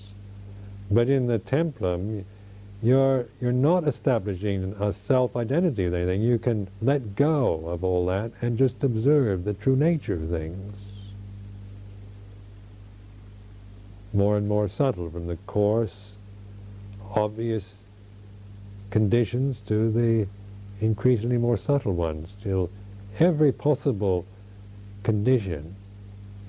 [0.91, 2.25] But in the templum,
[2.83, 6.23] you're, you're not establishing a self-identity of anything.
[6.23, 10.92] You can let go of all that and just observe the true nature of things.
[14.13, 16.13] More and more subtle, from the coarse,
[17.15, 17.77] obvious
[18.91, 20.27] conditions to the
[20.81, 22.71] increasingly more subtle ones, till
[23.19, 24.27] every possible
[25.03, 25.75] condition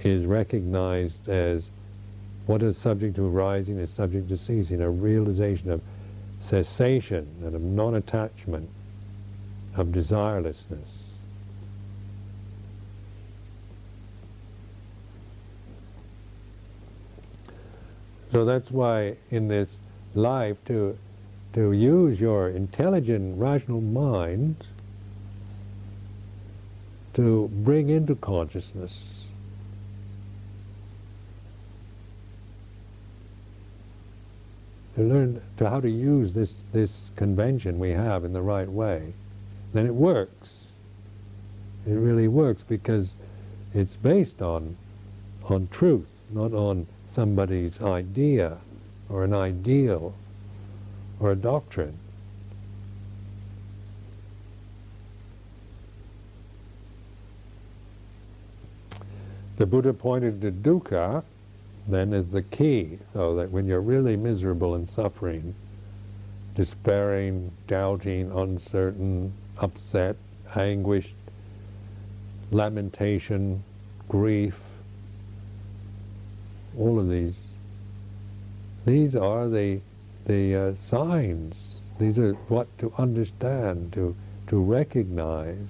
[0.03, 1.69] is recognized as
[2.45, 5.81] what is subject to arising is subject to ceasing, a realization of
[6.41, 8.69] cessation and of non-attachment,
[9.77, 11.02] of desirelessness.
[18.33, 19.77] So that's why in this
[20.15, 20.97] life to
[21.53, 24.55] to use your intelligent, rational mind
[27.13, 29.23] to bring into consciousness
[34.95, 39.13] to learn to how to use this, this convention we have in the right way,
[39.73, 40.65] then it works.
[41.87, 43.09] It really works because
[43.73, 44.75] it's based on,
[45.45, 48.57] on truth, not on somebody's idea
[49.09, 50.13] or an ideal
[51.19, 51.97] or a doctrine.
[59.57, 61.23] The Buddha pointed to dukkha
[61.87, 65.53] then as the key, so that when you're really miserable and suffering,
[66.55, 70.15] despairing, doubting, uncertain, upset,
[70.55, 71.15] anguished,
[72.51, 73.63] lamentation,
[74.07, 74.57] grief,
[76.77, 77.35] all of these,
[78.85, 79.79] these are the,
[80.25, 81.77] the uh, signs.
[81.99, 84.15] These are what to understand, to,
[84.47, 85.67] to recognize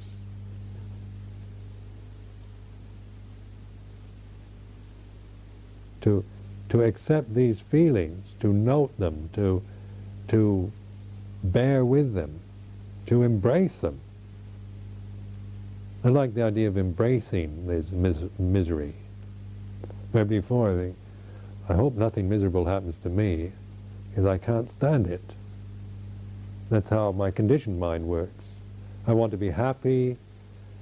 [6.03, 6.23] to,
[6.69, 9.63] to accept these feelings, to note them, to,
[10.27, 10.71] to
[11.43, 12.39] bear with them,
[13.07, 13.99] to embrace them.
[16.03, 18.93] I like the idea of embracing this mis- misery.
[20.13, 20.93] Where before, the,
[21.67, 23.51] I hope nothing miserable happens to me,
[24.09, 25.23] because I can't stand it.
[26.69, 28.45] That's how my conditioned mind works.
[29.07, 30.17] I want to be happy.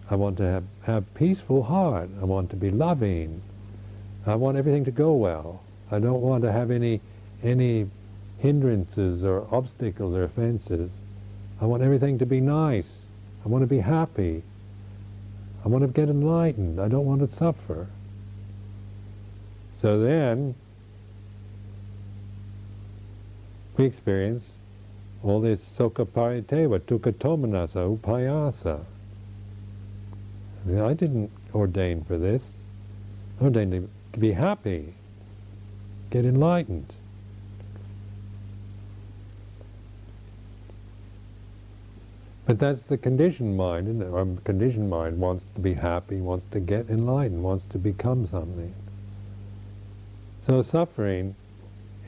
[0.09, 2.09] I want to have, have peaceful heart.
[2.21, 3.41] I want to be loving.
[4.25, 5.61] I want everything to go well.
[5.89, 6.99] I don't want to have any
[7.41, 7.89] any
[8.39, 10.89] hindrances or obstacles or offenses.
[11.61, 12.97] I want everything to be nice.
[13.45, 14.43] I want to be happy.
[15.63, 16.81] I want to get enlightened.
[16.81, 17.87] I don't want to suffer.
[19.81, 20.53] So then
[23.77, 24.45] we experience
[25.23, 28.85] all this soka pariteva, dukkha tomanassa, upayasa.
[30.67, 32.43] I didn't ordain for this.
[33.39, 34.93] I ordained to be happy,
[36.11, 36.93] get enlightened.
[42.45, 44.05] But that's the conditioned mind, it?
[44.05, 48.75] Our conditioned mind wants to be happy, wants to get enlightened, wants to become something.
[50.51, 51.33] So suffering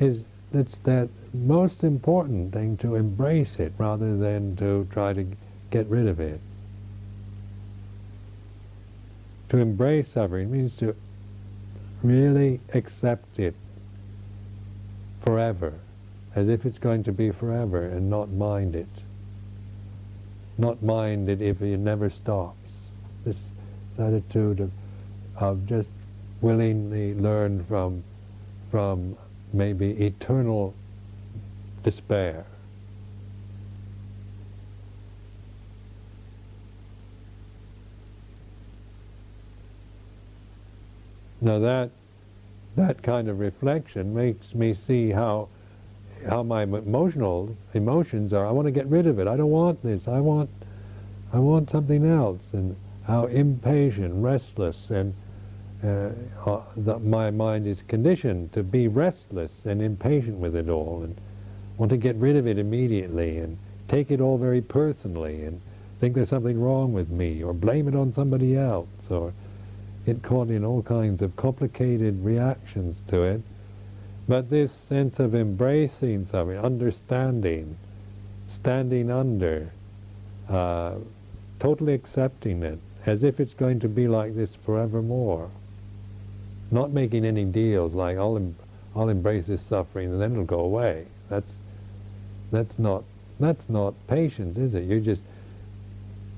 [0.02, 5.26] is it's that most important thing to embrace it rather than to try to
[5.72, 6.42] get rid of it.
[9.48, 10.94] To embrace suffering means to
[12.04, 13.56] really accept it
[15.22, 15.76] forever,
[16.36, 18.90] as if it's going to be forever, and not mind it.
[20.58, 22.58] Not mind it if it never stops.
[23.24, 23.40] This
[23.98, 24.72] attitude of,
[25.38, 25.88] of just
[26.42, 28.04] willingly learn from,
[28.74, 29.16] from
[29.54, 30.74] maybe eternal
[31.84, 32.44] despair.
[41.40, 41.92] Now that
[42.76, 45.50] that kind of reflection makes me see how
[46.28, 48.48] how my emotional emotions are.
[48.48, 49.28] I want to get rid of it.
[49.28, 50.08] I don't want this.
[50.08, 50.50] I want
[51.32, 52.54] I want something else.
[52.54, 55.14] And how impatient, restless, and
[55.84, 56.10] uh,
[56.46, 61.16] uh, that my mind is conditioned to be restless and impatient with it all, and
[61.78, 63.58] want to get rid of it immediately, and
[63.88, 65.60] take it all very personally, and
[66.00, 69.34] think there's something wrong with me, or blame it on somebody else, or
[70.06, 73.42] it caught in all kinds of complicated reactions to it.
[74.28, 77.78] But this sense of embracing something, understanding,
[78.48, 79.72] standing under,
[80.50, 80.96] uh,
[81.60, 85.50] totally accepting it, as if it's going to be like this forevermore.
[86.72, 88.56] Not making any deals like I'll, em-
[88.96, 91.06] I'll embrace this suffering and then it'll go away.
[91.30, 91.54] That's
[92.52, 93.04] that's not
[93.40, 94.84] that's not patience, is it?
[94.84, 95.24] You're just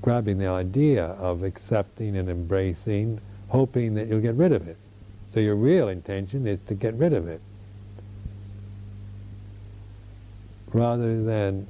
[0.02, 4.76] grabbing the idea of accepting and embracing hoping that you'll get rid of it.
[5.34, 7.40] So your real intention is to get rid of it.
[10.76, 11.66] rather than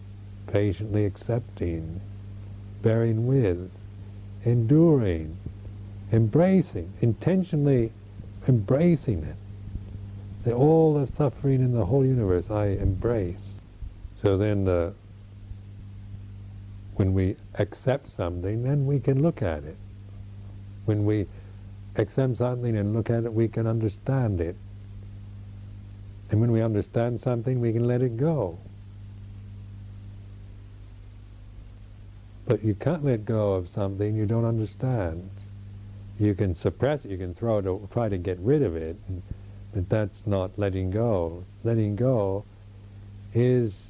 [0.48, 2.00] patiently accepting,
[2.82, 3.70] bearing with,
[4.44, 5.36] enduring,
[6.12, 7.92] embracing, intentionally
[8.48, 9.36] embracing it.
[10.44, 13.36] That all the suffering in the whole universe I embrace.
[14.22, 14.92] So then uh,
[16.94, 19.76] when we accept something, then we can look at it.
[20.84, 21.26] When we
[21.96, 24.56] accept something and look at it, we can understand it.
[26.30, 28.58] And when we understand something, we can let it go.
[32.46, 35.28] But you can't let go of something you don't understand.
[36.18, 38.96] You can suppress it, you can throw it, try to get rid of it,
[39.74, 41.44] but that's not letting go.
[41.62, 42.44] Letting go
[43.34, 43.88] is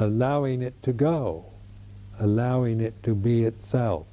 [0.00, 1.44] allowing it to go,
[2.18, 4.06] allowing it to be itself,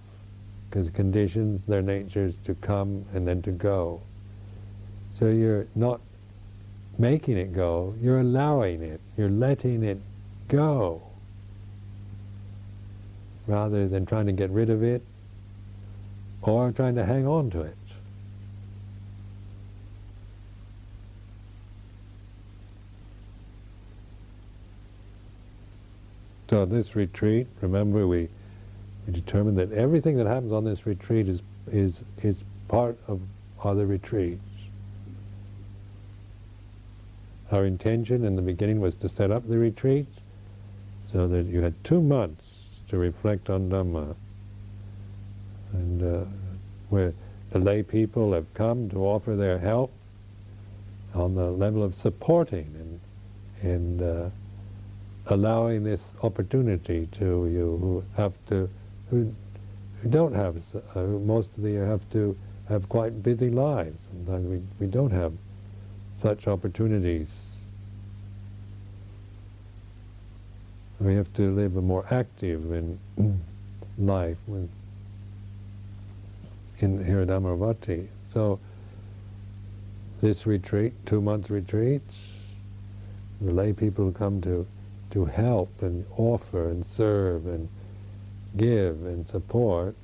[0.70, 4.02] because conditions, their nature is to come and then to go.
[5.18, 6.02] So you're not
[6.98, 10.00] making it go, you're allowing it, you're letting it
[10.50, 11.02] go
[13.48, 15.02] rather than trying to get rid of it
[16.42, 17.76] or I'm trying to hang on to it.
[26.50, 28.28] So this retreat, remember we,
[29.08, 33.22] we determined that everything that happens on this retreat is, is, is part of
[33.64, 34.42] other retreats.
[37.52, 40.08] Our intention in the beginning was to set up the retreat
[41.12, 42.46] so that you had two months
[42.89, 44.16] to reflect on Dhamma.
[45.74, 46.26] And uh,
[46.90, 47.14] where
[47.52, 49.92] the lay people have come to offer their help
[51.14, 53.00] on the level of supporting
[53.62, 54.30] and, and uh,
[55.28, 58.70] allowing this opportunity to you who have to,
[59.10, 59.34] who,
[60.02, 60.58] who don't have,
[60.96, 62.38] uh, most of you have to
[62.70, 64.08] have quite busy lives.
[64.12, 65.34] Sometimes we, we don't have
[66.22, 67.28] such opportunities
[71.02, 73.00] We have to live a more active in
[73.98, 74.70] life with,
[76.82, 78.08] in here at Amaravati.
[78.34, 78.60] So
[80.22, 82.16] this retreat, two-month retreats,
[83.40, 84.68] the lay people come to,
[85.12, 87.68] to help and offer and serve and
[88.56, 89.96] give and support.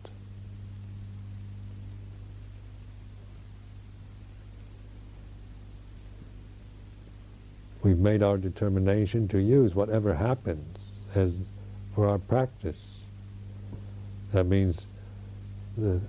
[7.83, 10.77] We've made our determination to use whatever happens
[11.15, 11.37] as
[11.95, 12.83] for our practice.
[14.33, 14.85] That means
[15.77, 16.01] the,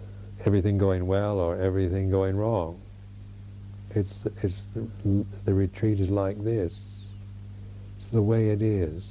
[0.48, 2.80] everything going well or everything going wrong.
[3.90, 6.74] It's, it's the, the retreat is like this.
[7.98, 9.06] It's the way it is.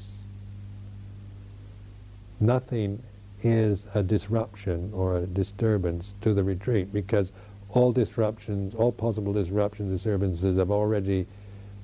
[2.40, 3.04] Nothing
[3.44, 7.32] is a disruption or a disturbance to the retreat because
[7.70, 11.28] all disruptions, all possible disruptions, disturbances have already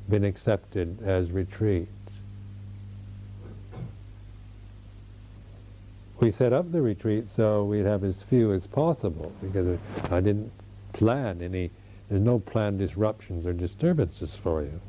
[0.09, 1.87] been accepted as retreat.
[6.24, 9.78] We set up the retreat so we'd have as few as possible because
[10.09, 10.49] I didn't
[10.93, 11.69] plan any,
[12.07, 14.80] there's no planned disruptions or disturbances for you.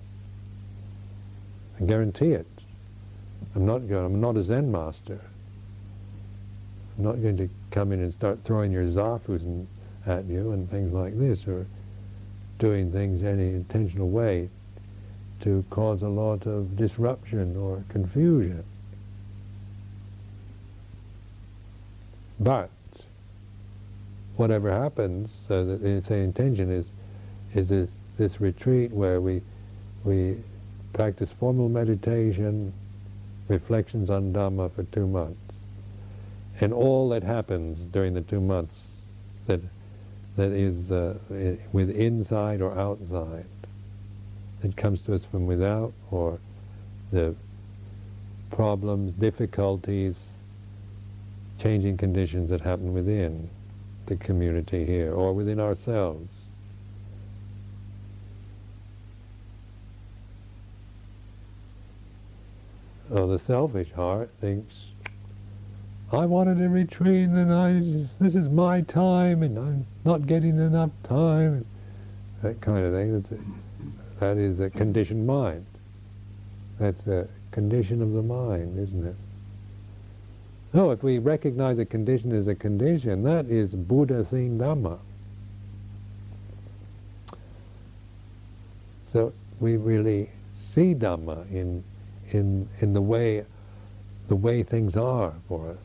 [1.81, 2.47] I guarantee it.
[3.57, 5.21] I'm not going, I'm not a Zen master.
[6.97, 9.67] I'm not going to come in and start throwing your zafu
[10.07, 11.67] at you and things like this or
[12.61, 14.49] doing things any intentional way
[15.41, 18.65] to cause a lot of disruption or confusion.
[22.41, 22.71] But
[24.37, 26.87] whatever happens, so that the intention is
[27.55, 29.41] is this, this retreat where we
[30.05, 30.37] we
[30.93, 32.73] practice formal meditation,
[33.49, 35.55] reflections on Dhamma for two months,
[36.61, 38.75] and all that happens during the two months
[39.47, 39.61] that
[40.37, 41.15] that is uh,
[41.73, 43.47] with inside or outside,
[44.61, 46.41] that comes to us from without, or
[47.13, 47.37] the
[48.51, 50.17] problems, difficulties,
[51.59, 53.49] changing conditions that happen within
[54.07, 56.31] the community here or within ourselves.
[63.09, 64.87] So the selfish heart thinks,
[66.13, 70.91] I wanted a retreat and I, this is my time and I'm not getting enough
[71.03, 71.65] time.
[72.43, 73.55] That kind of thing.
[74.21, 75.67] That is a conditioned mind.
[76.79, 79.17] That's a condition of the mind, isn't it?
[80.75, 84.99] No, if we recognize a condition as a condition, that is Buddha seeing Dhamma.
[89.13, 91.85] So we really see Dhamma in,
[92.33, 93.45] in, in the way
[94.27, 95.84] the way things are for us.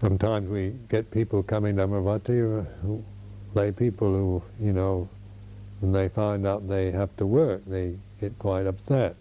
[0.00, 3.02] Sometimes we get people coming to Amaravati, who,
[3.54, 5.08] lay people who, you know,
[5.80, 9.16] when they find out they have to work, they get quite upset.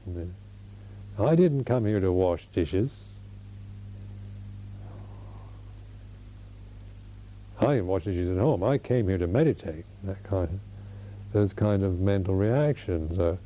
[1.20, 3.04] I didn't come here to wash dishes.
[7.60, 8.64] I didn't wash dishes at home.
[8.64, 9.86] I came here to meditate.
[10.04, 10.60] That kind of,
[11.34, 13.38] those kind of mental reactions are,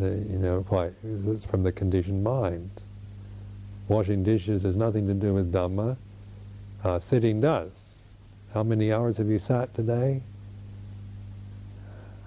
[0.00, 0.92] uh, you know, quite
[1.48, 2.70] from the conditioned mind.
[3.88, 5.96] Washing dishes has nothing to do with Dhamma.
[6.82, 7.70] Uh, sitting does.
[8.54, 10.22] How many hours have you sat today?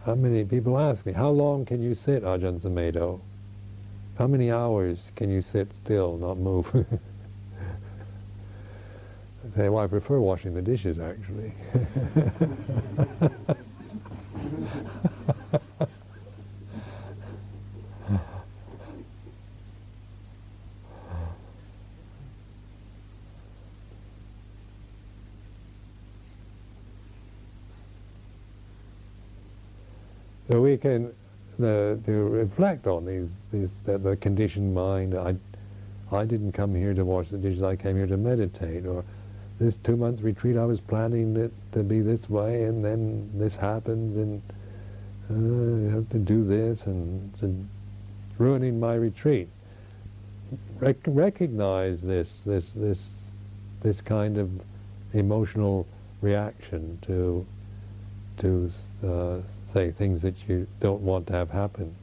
[0.05, 3.21] How many people ask me, how long can you sit, Ajahn Sumedho?
[4.17, 6.69] How many hours can you sit still, not move?
[9.43, 11.53] I say, well, I prefer washing the dishes, actually.
[30.83, 31.13] Can
[31.59, 35.15] uh, to reflect on these, these the, the conditioned mind.
[35.15, 35.33] I,
[36.11, 37.63] I didn't come here to wash the dishes.
[37.63, 38.85] I came here to meditate.
[38.85, 39.05] Or
[39.61, 44.17] this two-month retreat, I was planning it to be this way, and then this happens,
[44.17, 44.41] and
[45.31, 49.47] uh, I have to do this, and it's ruining my retreat.
[50.79, 53.07] Rec- recognize this, this, this,
[53.81, 54.51] this kind of
[55.13, 55.87] emotional
[56.21, 57.45] reaction to,
[58.39, 58.69] to
[59.01, 59.37] uh,
[59.73, 61.95] say things that you don't want to have happen.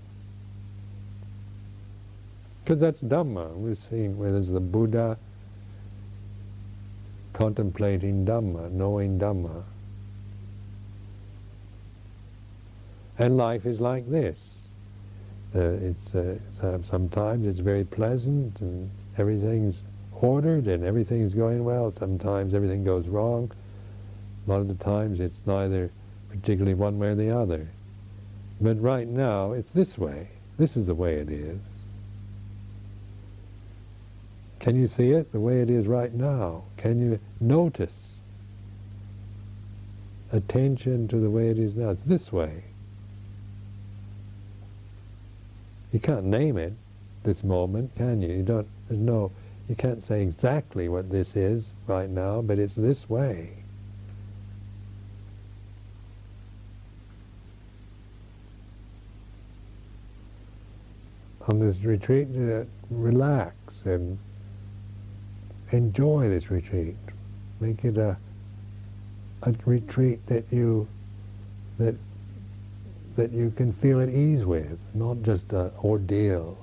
[2.64, 3.54] Because that's Dhamma.
[3.54, 5.16] We're seeing where there's the Buddha
[7.32, 9.64] contemplating Dhamma, knowing Dhamma.
[13.18, 14.38] And life is like this.
[15.54, 19.78] Uh, uh, it's uh, sometimes it's very pleasant and everything's
[20.20, 21.92] ordered and everything's going well.
[21.92, 23.50] Sometimes everything goes wrong.
[24.46, 25.90] A lot of the times it's neither
[26.30, 27.68] particularly one way or the other.
[28.60, 30.28] But right now, it's this way.
[30.58, 31.58] This is the way it is.
[34.60, 36.64] Can you see it the way it is right now?
[36.76, 37.94] Can you notice
[40.32, 41.90] attention to the way it is now?
[41.90, 42.64] It's this way.
[45.92, 46.74] You can't name it,
[47.24, 48.28] this moment, can you?
[48.28, 49.32] You don't, there's no,
[49.68, 53.59] you can't say exactly what this is right now, but it's this way.
[61.48, 64.18] On this retreat, uh, relax and
[65.70, 66.96] enjoy this retreat.
[67.60, 68.16] Make it a
[69.42, 70.86] a retreat that you
[71.78, 71.94] that
[73.16, 76.56] that you can feel at ease with, not just an ordeal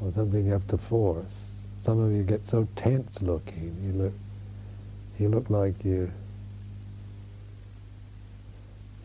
[0.00, 1.32] or something you have to force.
[1.84, 3.76] Some of you get so tense looking.
[3.84, 4.14] You look
[5.18, 6.10] you look like you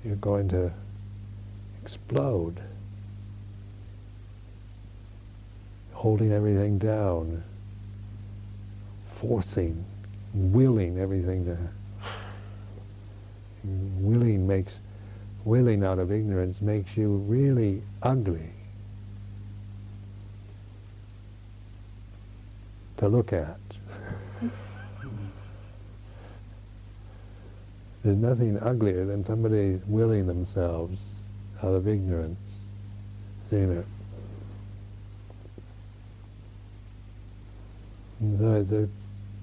[0.03, 0.71] you're going to
[1.81, 2.59] explode.
[5.97, 7.43] Holding everything down,
[9.15, 9.83] forcing,
[10.31, 11.57] willing everything to.
[13.99, 14.77] Willing makes,
[15.43, 18.51] willing out of ignorance makes you really ugly
[22.97, 23.57] to look at.
[28.03, 31.01] There's nothing uglier than somebody willing themselves
[31.63, 32.37] out of ignorance.
[33.49, 33.85] Seen it.
[38.21, 38.89] It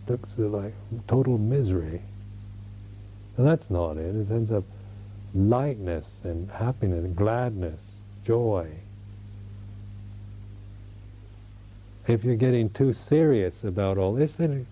[0.08, 0.74] looks like
[1.06, 2.02] total misery.
[3.36, 4.14] And that's not it.
[4.14, 4.64] It ends up
[5.34, 7.80] lightness and happiness, gladness,
[8.24, 8.68] joy.
[12.06, 14.66] If you're getting too serious about all this, then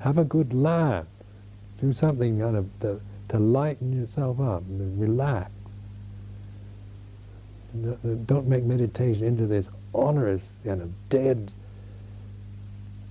[0.00, 1.06] have a good laugh.
[1.80, 5.50] Do something kind of to, to lighten yourself up, relax.
[7.84, 7.94] Uh,
[8.26, 11.50] don't make meditation into this onerous kind of dead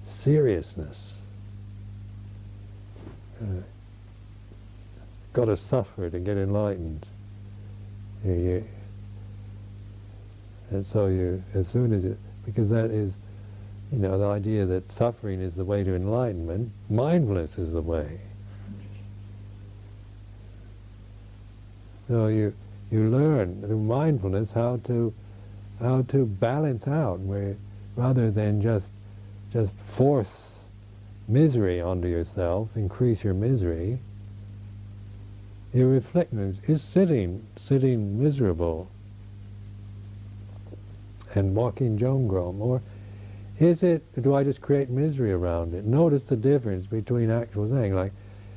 [0.07, 1.13] seriousness.
[3.41, 3.61] Uh,
[5.33, 7.05] got to suffer to get enlightened.
[8.25, 8.65] You, you,
[10.71, 13.13] and so you, as soon as it, because that is,
[13.91, 18.19] you know, the idea that suffering is the way to enlightenment, mindfulness is the way.
[22.07, 22.53] So you,
[22.91, 25.13] you learn through mindfulness how to,
[25.79, 27.55] how to balance out where,
[27.95, 28.85] rather than just
[29.51, 30.27] just force
[31.27, 33.99] misery onto yourself, increase your misery,
[35.73, 38.89] your reflection is sitting, sitting miserable
[41.35, 42.81] and walking jongrom, or
[43.59, 45.83] Is it, do I just create misery around it?
[45.83, 47.95] Notice the difference between actual thing.
[47.95, 48.13] Like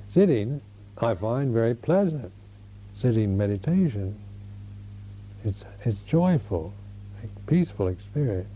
[0.08, 0.60] sitting,
[0.98, 2.30] I find very pleasant.
[2.94, 4.14] Sitting meditation,
[5.42, 6.74] it's, it's joyful,
[7.46, 8.48] peaceful experience.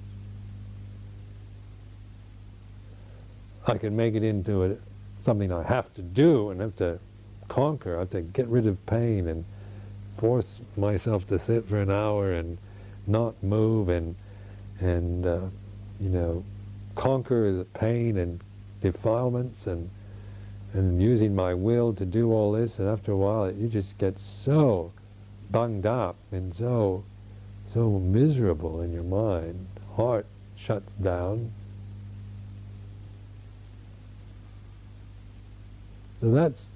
[3.66, 4.76] I can make it into a,
[5.20, 6.98] something I have to do and have to
[7.48, 7.96] conquer.
[7.96, 9.44] I have to get rid of pain and
[10.18, 12.58] force myself to sit for an hour and
[13.06, 14.14] not move and
[14.80, 15.40] and uh,
[16.00, 16.44] you know
[16.94, 18.40] conquer the pain and
[18.80, 19.88] defilements and
[20.72, 24.18] and using my will to do all this and after a while you just get
[24.18, 24.92] so
[25.50, 27.04] bunged up and so
[27.72, 31.52] so miserable in your mind heart shuts down
[36.24, 36.70] so that's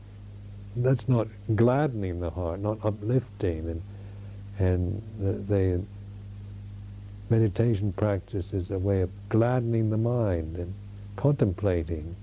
[0.77, 1.27] that's not
[1.57, 3.83] gladdening the heart, not uplifting, and
[4.59, 5.83] and the, the
[7.31, 10.75] meditation practice is a way of gladdening the mind and
[11.17, 12.15] contemplating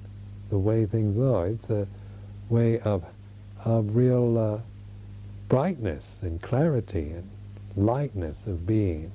[0.51, 1.47] the way things are.
[1.47, 1.87] It's a
[2.49, 3.03] way of
[3.63, 4.59] of real uh,
[5.49, 7.27] brightness and clarity and
[7.75, 9.11] lightness of being.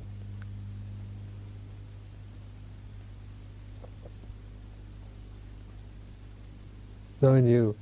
[7.21, 7.77] So when you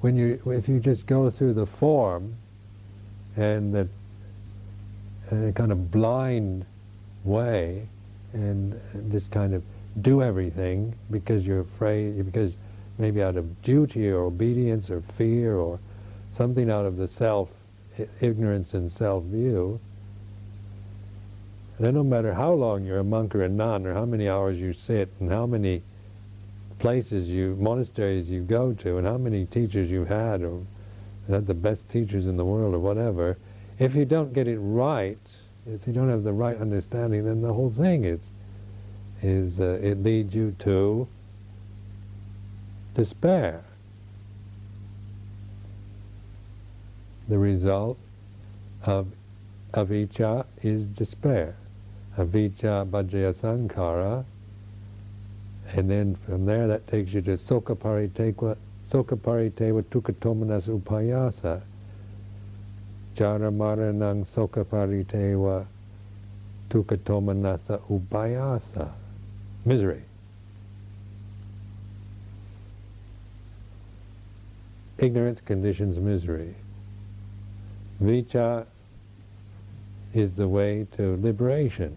[0.00, 2.34] when you if you just go through the form
[3.36, 3.88] and that
[5.30, 6.64] a kind of blind
[7.24, 7.86] way
[8.32, 8.80] and
[9.10, 9.62] just kind of
[10.02, 12.56] do everything because you're afraid because
[12.98, 15.78] maybe out of duty or obedience or fear or
[16.32, 17.48] something out of the self
[18.20, 19.78] ignorance and self view
[21.78, 24.58] then no matter how long you're a monk or a nun or how many hours
[24.58, 25.82] you sit and how many
[26.80, 30.62] places you, monasteries you go to, and how many teachers you've had, or
[31.28, 33.36] had the best teachers in the world, or whatever,
[33.78, 35.18] if you don't get it right,
[35.66, 38.20] if you don't have the right understanding, then the whole thing is,
[39.22, 41.06] is uh, it leads you to
[42.94, 43.62] despair.
[47.28, 47.98] The result
[48.84, 49.06] of
[49.72, 51.56] avijja is despair.
[52.16, 54.24] Avijja paccaya sankhara
[55.74, 58.56] and then from there, that takes you to Sokaparitewa,
[58.90, 61.62] Sokaparitewa Tukatomanas Upayasa.
[63.14, 65.66] Jaramaranang Sokaparitewa
[66.70, 68.90] Tukatomanasa Upayasa.
[69.64, 70.02] Misery.
[74.98, 76.54] Ignorance conditions misery.
[78.02, 78.66] Vijja
[80.14, 81.96] is the way to liberation.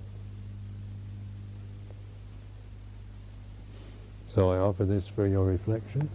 [4.34, 6.10] So I offer this for your reflection.